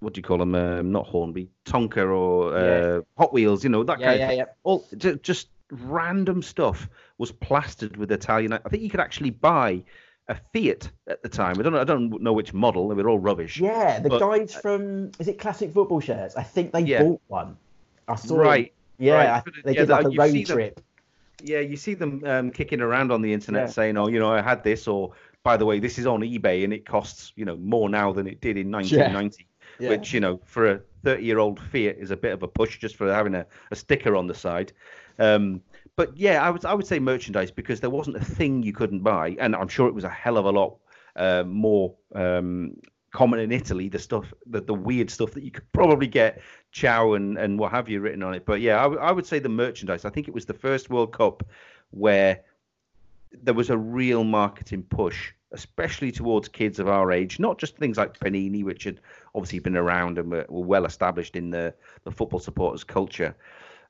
[0.00, 0.54] what do you call them?
[0.54, 2.62] Um, not Hornby, Tonka or uh,
[2.96, 3.00] Yeah.
[3.18, 3.62] Hot Wheels.
[3.62, 4.38] You know that Yeah, kind yeah, of thing.
[4.38, 4.44] yeah.
[4.64, 8.52] All ju- just random stuff was plastered with Italian.
[8.52, 9.82] I think you could actually buy
[10.28, 11.58] a Fiat at the time.
[11.58, 11.80] I don't know.
[11.80, 12.88] I don't know which model.
[12.88, 13.58] They were all rubbish.
[13.58, 16.36] Yeah, the But- guys from is it Classic Football Shirts?
[16.36, 17.02] I think they Yeah.
[17.02, 17.56] bought one.
[18.06, 18.36] I saw.
[18.36, 18.72] Right.
[18.98, 19.28] Yeah, right.
[19.28, 20.80] I- they yeah, did like a road see them- trip.
[21.42, 23.72] Yeah, you see them um, kicking around on the internet Yeah.
[23.72, 25.12] saying, "Oh, you know, I had this," or
[25.42, 28.28] "By the way, this is on eBay and it costs you know more now than
[28.28, 29.46] it did in 1990."
[29.78, 29.90] Yeah.
[29.90, 33.12] Which you know, for a 30-year-old Fiat, is a bit of a push just for
[33.12, 34.72] having a, a sticker on the side.
[35.18, 35.62] Um,
[35.96, 39.00] but yeah, I would I would say merchandise because there wasn't a thing you couldn't
[39.00, 40.78] buy, and I'm sure it was a hell of a lot
[41.16, 42.76] uh, more um,
[43.12, 43.88] common in Italy.
[43.88, 46.40] The stuff, the, the weird stuff that you could probably get
[46.72, 48.44] Ciao and, and what have you written on it.
[48.46, 50.04] But yeah, I, w- I would say the merchandise.
[50.04, 51.42] I think it was the first World Cup
[51.90, 52.40] where
[53.42, 57.38] there was a real marketing push, especially towards kids of our age.
[57.38, 59.00] Not just things like Panini, which had
[59.34, 61.74] obviously been around and were, were well established in the,
[62.04, 63.34] the football supporters culture,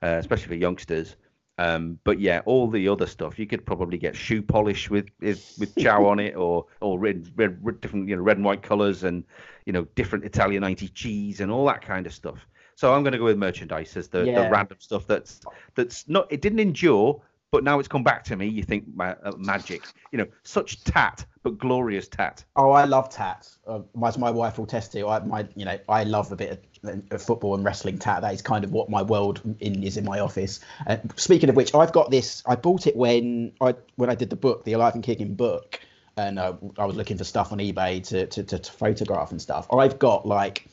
[0.02, 1.16] uh, especially for youngsters.
[1.58, 5.54] Um, but yeah, all the other stuff you could probably get shoe polish with with,
[5.58, 8.62] with Ciao on it, or or red, red red different you know red and white
[8.62, 9.22] colours, and
[9.66, 12.38] you know different Italia 90 cheese and all that kind of stuff.
[12.74, 14.44] So I'm going to go with merchandise as the, Yeah.
[14.44, 15.40] the random stuff that's
[15.74, 17.20] that's not it didn't endure,
[17.52, 18.48] but now it's come back to me.
[18.48, 22.44] You think uh, magic, you know, such tat but glorious tat.
[22.56, 23.48] Oh, I love tat.
[23.66, 26.64] Uh, as my wife will test to, I my you know I love a bit
[26.82, 28.22] of, of football and wrestling tat.
[28.22, 30.60] That is kind of what my world in is in my office.
[30.86, 32.42] Uh, speaking of which, I've got this.
[32.46, 35.78] I bought it when I when I did the book, the Alive and Kicking book,
[36.16, 39.40] and uh, I was looking for stuff on eBay to, to, to, to photograph and
[39.40, 39.66] stuff.
[39.72, 40.66] I've got like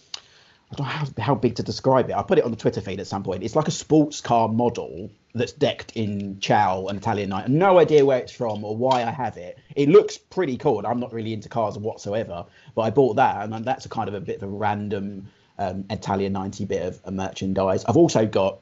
[0.72, 2.14] I don't know how, big to describe it.
[2.14, 3.42] I'll put it on the Twitter feed at some point.
[3.42, 7.50] It's like a sports car model that's decked in Ciao and Italian night.
[7.50, 9.58] No idea where it's from or why I have it.
[9.76, 10.86] It looks pretty cool.
[10.86, 12.46] I'm not really into cars whatsoever,
[12.76, 15.86] but I bought that, and that's a kind of a bit of a random um,
[15.90, 17.84] Italia 90 bit of, of merchandise.
[17.86, 18.60] I've also got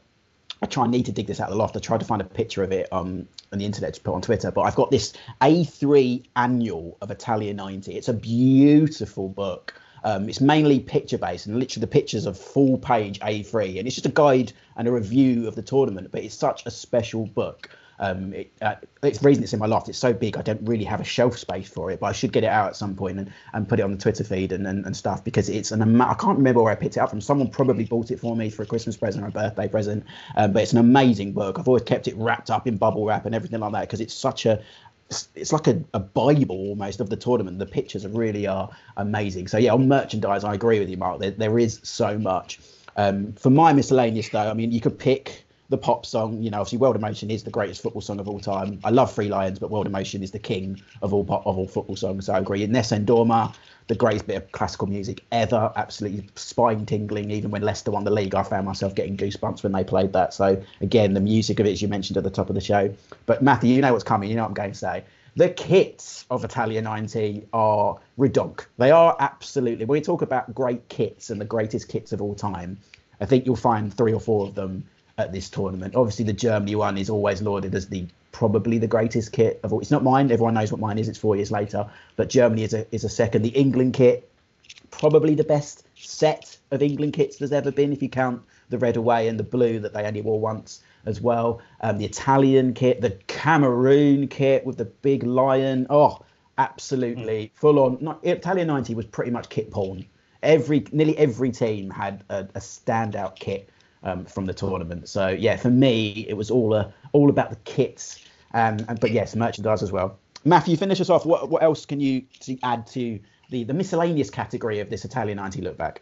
[0.61, 1.75] I try and need to dig this out of the loft.
[1.75, 4.21] I tried to find a picture of it um, on the internet to put on
[4.21, 7.95] Twitter, but I've got this A3 annual of Italia 90.
[7.95, 9.79] It's a beautiful book.
[10.07, 13.95] Um, it's mainly picture based and literally the pictures of full page A3, and it's
[13.95, 16.13] just a guide and a review of the tournament.
[16.13, 17.69] But it's such a special book.
[17.99, 19.89] Um, it, uh, it's the reason it's in my loft.
[19.89, 22.31] It's so big, I don't really have a shelf space for it, but I should
[22.31, 24.65] get it out at some point and, and put it on the Twitter feed and,
[24.65, 27.09] and, and stuff because it's an ama- I can't remember where I picked it up
[27.09, 27.19] from.
[27.19, 30.05] Someone probably bought it for me for a Christmas present or a birthday present,
[30.37, 31.59] um, but it's an amazing book.
[31.59, 34.13] I've always kept it wrapped up in bubble wrap and everything like that because it's
[34.13, 34.61] such a
[35.09, 37.59] it's, like a, a bible almost of the tournament.
[37.59, 39.47] The pictures really are amazing.
[39.47, 41.19] So yeah, on merchandise, I agree with you, Mark.
[41.19, 42.59] There, there is so much.
[42.95, 46.41] Um, for my miscellaneous though, I mean, you could pick the pop song.
[46.41, 48.79] You know, obviously, World in Motion is the greatest football song of all time.
[48.83, 51.57] I love Free Lions, but World in Motion is the king of all pop, of
[51.57, 52.25] all football songs.
[52.27, 52.65] So I agree.
[52.65, 53.53] Nessun Dorma,
[53.87, 55.71] the greatest bit of classical music ever.
[55.75, 57.31] Absolutely spine tingling.
[57.31, 60.33] Even when Leicester won the league, I found myself getting goosebumps when they played that.
[60.33, 62.93] So again, the music of it, as you mentioned at the top of the show.
[63.25, 64.29] But Matthew, you know what's coming.
[64.29, 65.03] You know what I'm going to say.
[65.35, 68.65] The kits of Italia 90 are redonk.
[68.79, 69.85] They are absolutely.
[69.85, 72.79] When we talk about great kits and the greatest kits of all time,
[73.21, 74.83] I think you'll find three or four of them
[75.17, 75.95] at this tournament.
[75.95, 79.79] Obviously, the Germany one is always lauded as the probably the greatest kit of all.
[79.79, 80.31] It's not mine.
[80.31, 81.09] Everyone knows what mine is.
[81.09, 81.89] It's four years later.
[82.15, 83.41] But Germany is a is a second.
[83.41, 84.29] The England kit,
[84.91, 87.91] probably the best set of England kits there's ever been.
[87.93, 91.21] If you count the red away and the blue that they only wore once as
[91.21, 91.61] well.
[91.81, 95.87] Um, the Italian kit, the Cameroon kit with the big lion.
[95.89, 96.19] Oh,
[96.57, 97.51] absolutely mm.
[97.59, 97.97] full on.
[98.01, 100.05] Not, Italia 90 was pretty much kit porn.
[100.43, 103.69] Every nearly every team had a, a standout kit
[104.03, 105.09] um, from the tournament.
[105.09, 108.23] So yeah, for me, it was all a, all about the kits.
[108.53, 110.17] Um, and, but yes, merchandise as well.
[110.45, 111.25] Matthew, finish us off.
[111.25, 112.23] What, what else can you
[112.63, 113.19] add to
[113.49, 116.01] the, the miscellaneous category of this Italia 90 look back?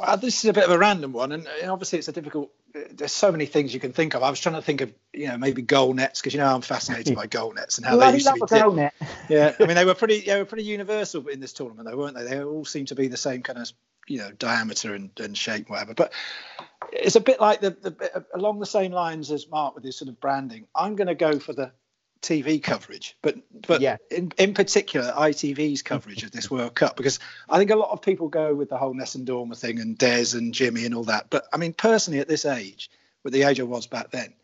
[0.00, 2.50] Well, this is a bit of a random one, and obviously it's a difficult.
[2.92, 4.22] There's so many things you can think of.
[4.22, 6.62] I was trying to think of, you know, maybe goal nets because you know I'm
[6.62, 8.60] fascinated by goal nets and how they used to be.
[8.60, 8.94] Goal net.
[9.28, 12.16] Yeah, I mean they were pretty, they were pretty universal in this tournament, though, weren't
[12.16, 12.24] they?
[12.24, 13.70] They all seem to be the same kind of,
[14.06, 15.94] you know, diameter and, and shape, whatever.
[15.94, 16.12] But
[16.92, 20.08] it's a bit like the, the along the same lines as Mark with his sort
[20.08, 20.66] of branding.
[20.74, 21.72] I'm going to go for the
[22.22, 23.96] TV coverage, but but yeah.
[24.10, 27.18] in, in particular ITV's coverage of this World Cup because
[27.48, 30.36] I think a lot of people go with the whole Nessun Dorma thing and Des
[30.36, 31.30] and Jimmy and all that.
[31.30, 32.90] But I mean, personally, at this age,
[33.24, 34.34] with the age I was back then,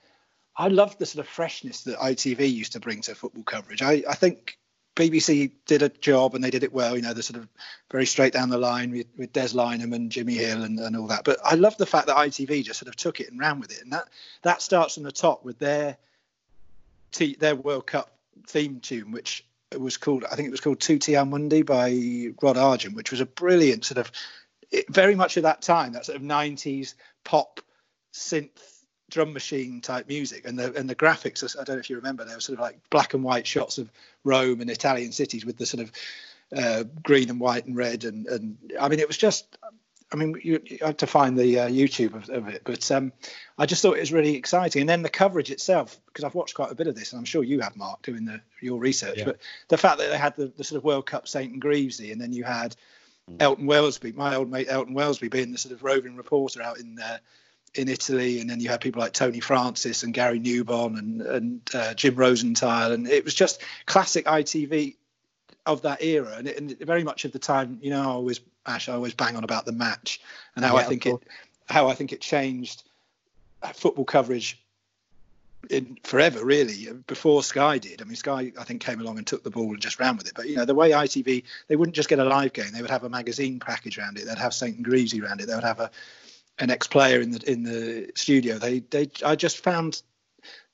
[0.56, 3.82] I loved the sort of freshness that ITV used to bring to football coverage.
[3.82, 4.58] I, I think
[4.94, 6.96] BBC did a job and they did it well.
[6.96, 7.48] You know, the sort of
[7.92, 11.08] very straight down the line with, with Des Lynam and Jimmy Hill and, and all
[11.08, 11.24] that.
[11.24, 13.70] But I love the fact that ITV just sort of took it and ran with
[13.70, 14.08] it, and that
[14.42, 15.98] that starts from the top with their
[17.12, 19.44] t- their World Cup theme tune, which
[19.76, 23.20] was called I think it was called Tutti al Mondo by Rod Argent, which was
[23.20, 24.12] a brilliant sort of
[24.88, 26.94] very much at that time that sort of 90s
[27.24, 27.60] pop
[28.12, 30.46] synth drum machine type music.
[30.46, 32.62] And the and the graphics I don't know if you remember they were sort of
[32.62, 33.90] like black and white shots of
[34.24, 35.92] Rome and Italian cities with the sort of
[36.56, 39.56] uh, green and white and red and and I mean it was just
[40.16, 43.12] I mean, you, you have to find the uh, YouTube of, of, it, but um,
[43.58, 44.80] I just thought it was really exciting.
[44.80, 47.26] And then the coverage itself, because I've watched quite a bit of this, and I'm
[47.26, 49.18] sure you have, Mark, doing the, your research.
[49.18, 49.26] Yeah.
[49.26, 52.12] But the fact that they had the, the, sort of World Cup Saint and Greavesy,
[52.12, 52.74] and then you had
[53.30, 53.36] mm.
[53.40, 56.98] Elton Welsby, my old mate Elton Welsby, being the sort of roving reporter out in
[56.98, 57.18] uh,
[57.74, 61.60] in Italy, and then you had people like Tony Francis and Gary Newbon and and
[61.74, 64.96] uh, Jim Rosenthal, and it was just classic ITV
[65.66, 68.40] of that era, and, it, and very much of the time, you know, I always
[68.66, 70.20] Ash, I always bang on about the match
[70.54, 71.16] and how yeah, I think it
[71.68, 72.84] how I think it changed
[73.74, 74.62] football coverage
[75.70, 78.00] in forever really before Sky did.
[78.00, 80.28] I mean Sky I think came along and took the ball and just ran with
[80.28, 80.34] it.
[80.34, 82.90] But you know the way ITV they wouldn't just get a live game, they would
[82.90, 84.26] have a magazine package around it.
[84.26, 85.46] They'd have St and Greavesy around it.
[85.46, 85.90] They would have a
[86.58, 88.58] an ex-player in the in the studio.
[88.58, 90.02] They they I just found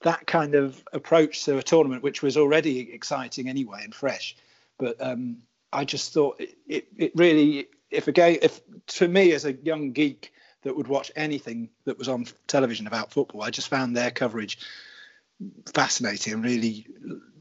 [0.03, 4.37] that kind of approach to a tournament which was already exciting anyway and fresh.
[4.79, 5.39] But um,
[5.73, 9.53] I just thought it, it, it really if a gay if to me as a
[9.53, 10.33] young geek
[10.63, 14.59] that would watch anything that was on television about football, I just found their coverage
[15.75, 16.87] fascinating and really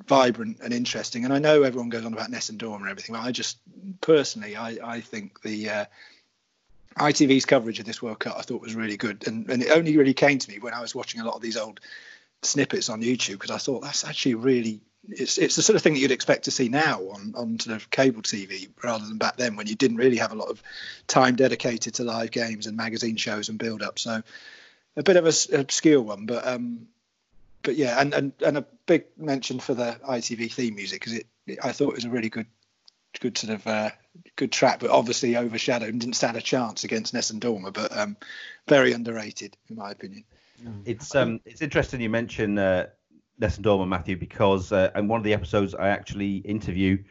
[0.08, 1.24] vibrant and interesting.
[1.24, 3.60] And I know everyone goes on about Nessun Dorma and everything, but I just
[4.02, 5.86] personally, I, I think the uh,
[6.98, 9.98] ITV's coverage of this World Cup I thought was really good, and, and it only
[9.98, 11.80] really came to me when I was watching a lot of these old
[12.42, 15.94] snippets on YouTube because I thought that's actually really it's it's the sort of thing
[15.94, 19.38] that you'd expect to see now on on sort of cable TV rather than back
[19.38, 20.62] then when you didn't really have a lot of
[21.08, 23.98] time dedicated to live games and magazine shows and build up.
[23.98, 24.22] So
[24.96, 26.88] a bit of a obscure one, but um,
[27.64, 31.28] but yeah, and and and a big mention for the ITV theme music because it,
[31.48, 32.48] it, I thought it was a really good
[33.20, 33.90] good sort of uh,
[34.36, 38.18] good track, but obviously overshadowed and didn't stand a chance against Nessun Dorma, but um,
[38.68, 40.24] very underrated in my opinion.
[40.86, 42.88] It's um it's interesting you mention uh,
[43.42, 47.04] Nessun Dorma, Matthew, because uh, in one of the episodes I actually interview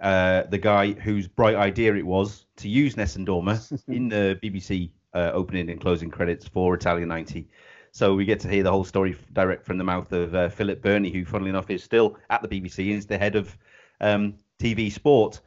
[0.00, 3.56] uh, the guy whose bright idea it was to use Nessun Dorma
[3.88, 7.48] in the BBC uh, opening and closing credits for Italia 90.
[7.92, 10.82] So we get to hear the whole story direct from the mouth of uh, Philip
[10.82, 13.56] Bernie, who, funnily enough, is still at the BBC and is the head of
[14.00, 15.40] um, TV sport.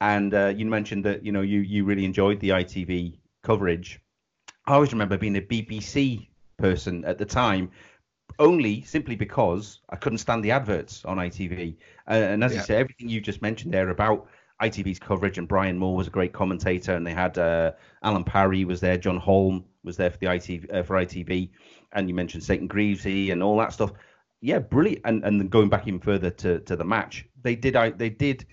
[0.00, 4.00] And uh, you mentioned that you know you you really enjoyed the ITV coverage.
[4.66, 7.70] I always remember being a BBC person at the time
[8.38, 11.76] only simply because I couldn't stand the adverts on ITV.
[12.08, 12.58] Uh, and as yeah.
[12.58, 14.28] you say, everything you just mentioned there about
[14.62, 17.72] ITV's coverage, and Brian Moore was a great commentator, and they had uh,
[18.02, 21.50] Alan Parry was there, John Helm was there for the ITV uh, for ITV,
[21.92, 23.92] and you mentioned Saint and Greavesy and all that stuff.
[24.40, 25.02] Yeah, brilliant.
[25.04, 28.10] And and then going back even further to, to the match, they did I they
[28.10, 28.46] did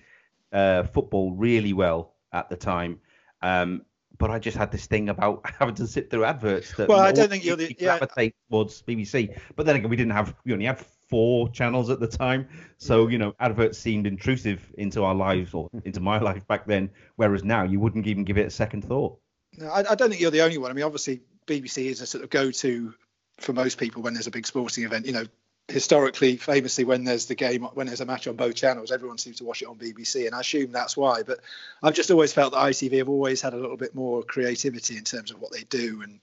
[0.52, 3.00] uh, football really well at the time.
[3.42, 3.82] Um,
[4.20, 7.10] but I just had this thing about having to sit through adverts that well, I
[7.10, 7.98] don't think you're the yeah.
[7.98, 9.36] gravitate towards BBC.
[9.56, 12.46] But then again, we didn't have we only had four channels at the time,
[12.78, 15.78] so you know adverts seemed intrusive into our lives or hmm.
[15.84, 16.90] into my life back then.
[17.16, 19.18] Whereas now you wouldn't even give it a second thought.
[19.56, 20.70] No, I, I don't think you're the only one.
[20.70, 22.94] I mean, obviously BBC is a sort of go-to
[23.38, 25.06] for most people when there's a big sporting event.
[25.06, 25.24] You know,
[25.70, 29.38] historically, famously, when there's the game, when there's a match on both channels, everyone seems
[29.38, 31.22] to watch it on BBC, and I assume that's why.
[31.22, 31.40] But
[31.82, 35.04] I've just always felt that ITV have always had a little bit more creativity in
[35.04, 36.20] terms of what they do, and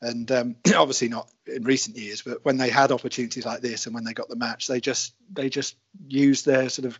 [0.00, 3.94] and um, obviously not in recent years, but when they had opportunities like this and
[3.94, 5.76] when they got the match, they just they just
[6.06, 6.98] used their sort of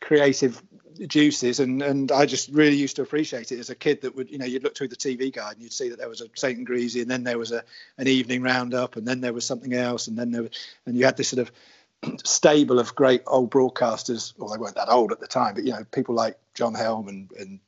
[0.00, 0.62] creative
[1.06, 4.30] juices and and I just really used to appreciate it as a kid that would
[4.30, 6.26] you know you'd look through the TV guide and you'd see that there was a
[6.34, 7.64] Saint and Greavsie and then there was a
[7.98, 10.50] an evening roundup and then there was something else and then there was,
[10.86, 14.90] and you had this sort of stable of great old broadcasters well they weren't that
[14.90, 17.60] old at the time but you know people like John Helm and, and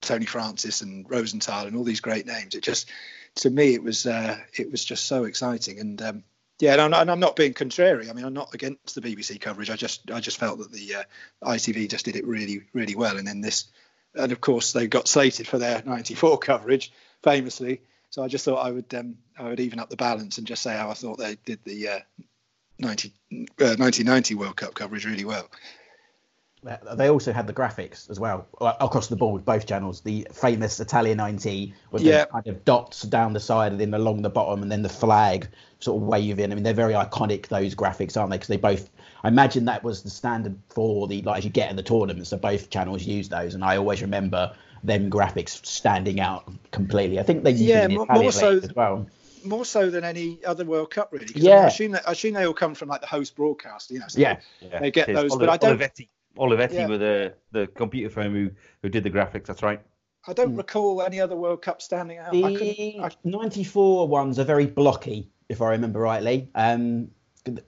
[0.00, 2.54] Tony Francis and Rosenthal and all these great names.
[2.54, 2.90] It just
[3.36, 6.24] to me it was uh, it was just so exciting and um,
[6.58, 8.08] yeah, and I'm, not, and I'm, not, being contrary.
[8.08, 9.70] I mean, I'm not against the BBC coverage.
[9.70, 11.02] I just I just felt that the uh,
[11.42, 13.16] ITV just did it really really well.
[13.18, 13.66] And then this,
[14.14, 16.92] and of course they got slated for their '94 coverage,
[17.22, 17.82] famously.
[18.10, 20.62] So I just thought I would um, I would even up the balance and just
[20.62, 21.98] say how I thought they did the uh,
[22.78, 25.48] 90, uh, 1990 World Cup coverage really well.
[26.94, 30.00] They also had the graphics as well uh, across the board, both channels.
[30.00, 32.24] The famous Italia 90 with yeah.
[32.24, 34.88] the kind of dots down the side and then along the bottom, and then the
[34.88, 35.48] flag
[35.80, 36.50] sort of waving.
[36.50, 38.36] I mean, they're very iconic those graphics, aren't they?
[38.36, 38.90] Because they both.
[39.22, 42.30] I imagine that was the standard for the like as you get in the tournaments.
[42.30, 47.18] So both channels use those, and I always remember them graphics standing out completely.
[47.18, 49.06] I think they yeah more, more so as well
[49.44, 51.26] more so than any other World Cup, really.
[51.34, 51.52] Yeah.
[51.52, 53.90] I, mean, I, assume that I assume they all come from like the host broadcast,
[53.90, 54.08] you know.
[54.08, 54.40] So yeah.
[54.60, 55.78] They, they get those, but I don't.
[55.78, 56.86] Olivetti, Olivetti yeah.
[56.86, 58.50] were the the computer firm who
[58.82, 59.46] who did the graphics.
[59.46, 59.80] That's right.
[60.28, 60.58] I don't mm.
[60.58, 62.32] recall any other World Cup standing out.
[62.32, 66.48] The I 94 ones are very blocky, if I remember rightly.
[66.54, 67.08] Um,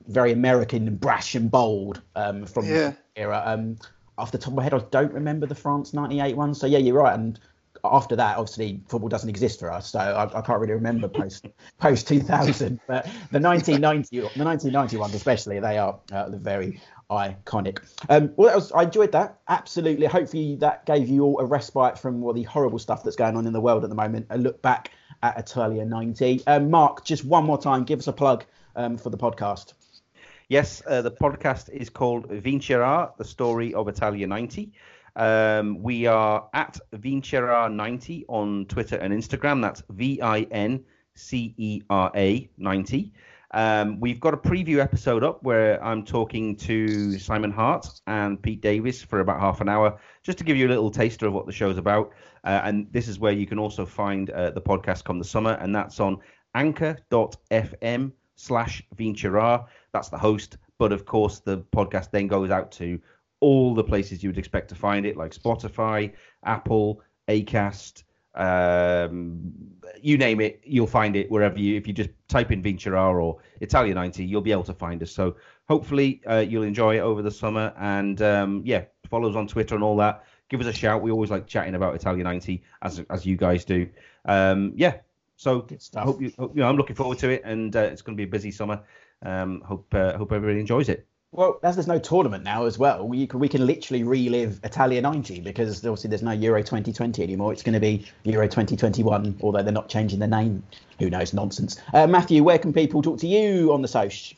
[0.08, 2.72] very American and brash and bold um, from yeah.
[2.74, 3.42] the era.
[3.44, 3.76] Um,
[4.16, 6.52] off the top of my head, I don't remember the France 98 one.
[6.52, 7.14] So, yeah, you're right.
[7.14, 7.38] And
[7.84, 11.46] after that, obviously, football doesn't exist for us, so I, I can't really remember post
[11.78, 12.80] post 2000.
[12.88, 17.80] But the 1990, the 1990 ones, especially, they are uh, the very iconic.
[18.08, 20.06] Um, well, was, I enjoyed that absolutely.
[20.06, 23.46] Hopefully, that gave you all a respite from all the horrible stuff that's going on
[23.46, 24.26] in the world at the moment.
[24.30, 24.90] A look back
[25.22, 26.42] at Italia 90.
[26.46, 28.44] Um, Mark, just one more time, give us a plug
[28.76, 29.72] um, for the podcast.
[30.48, 34.72] Yes, uh, the podcast is called Vincerà, the story of Italia 90.
[35.16, 39.60] Um, we are at Vincerà90 on Twitter and Instagram.
[39.60, 40.84] That's V I N
[41.16, 43.12] C E R A 90.
[43.52, 48.60] Um, we've got a preview episode up where I'm talking to Simon Hart and Pete
[48.60, 51.46] Davies for about half an hour, just to give you a little taster of what
[51.46, 52.12] the show's about.
[52.44, 55.52] Uh, and this is where you can also find uh, the podcast come the summer,
[55.60, 56.18] and that's on
[56.54, 59.66] anchor.fm slash Vincerà.
[59.92, 60.58] That's the host.
[60.78, 63.00] But of course, the podcast then goes out to
[63.40, 66.12] all the places you would expect to find it, like Spotify,
[66.44, 69.52] Apple, Acast, um,
[70.04, 71.76] you name it, you'll find it wherever you.
[71.76, 75.10] If you just type in Vincerà or Italia 90, you'll be able to find us.
[75.10, 75.36] So
[75.68, 77.72] hopefully uh, you'll enjoy it over the summer.
[77.78, 80.24] And um, yeah, follow us on Twitter and all that.
[80.48, 81.02] Give us a shout.
[81.02, 83.88] We always like chatting about Italia 90 as as you guys do.
[84.24, 84.98] Um, yeah.
[85.36, 88.02] So I hope you, hope, you know, I'm looking forward to it, and uh, it's
[88.02, 88.82] going to be a busy summer.
[89.22, 91.07] Um, hope uh, hope everybody enjoys it.
[91.30, 95.02] Well, as there's no tournament now as well, we can, we can literally relive Italia
[95.02, 97.52] 90 because obviously there's no Euro 2020 anymore.
[97.52, 100.62] It's going to be Euro 2021, although they're not changing the name.
[100.98, 101.34] Who knows?
[101.34, 101.78] Nonsense.
[101.92, 104.34] Uh, Matthew, where can people talk to you on the Soch?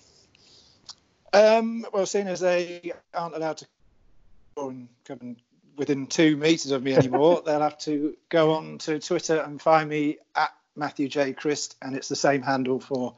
[1.32, 3.66] Um, well, seeing as they aren't allowed to
[4.57, 4.88] come
[5.76, 9.88] within two metres of me anymore, they'll have to go on to Twitter and find
[9.88, 11.34] me at Matthew J.
[11.34, 13.14] Christ, and it's the same handle for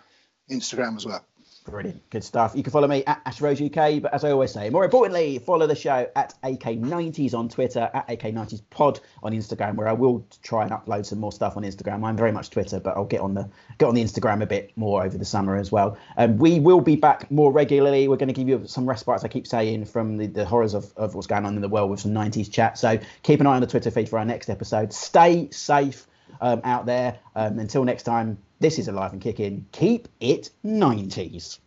[0.50, 1.24] Instagram as well.
[1.64, 2.10] Brilliant.
[2.10, 2.54] Good stuff.
[2.56, 5.38] You can follow me at Ash Rose UK, but as I always say, more importantly,
[5.38, 10.26] follow the show at AK90s on Twitter, at AK90s Pod on Instagram, where I will
[10.42, 12.04] try and upload some more stuff on Instagram.
[12.04, 13.48] I'm very much Twitter, but I'll get on the
[13.78, 15.96] get on the Instagram a bit more over the summer as well.
[16.16, 18.08] Um, we will be back more regularly.
[18.08, 20.92] We're going to give you some respites, I keep saying, from the, the horrors of,
[20.96, 22.76] of what's going on in the world with some 90s chat.
[22.76, 24.92] So keep an eye on the Twitter feed for our next episode.
[24.92, 26.08] Stay safe
[26.42, 27.18] um, out there.
[27.34, 29.64] Um, until next time, this is Alive and Kicking.
[29.72, 31.58] Keep it 90s.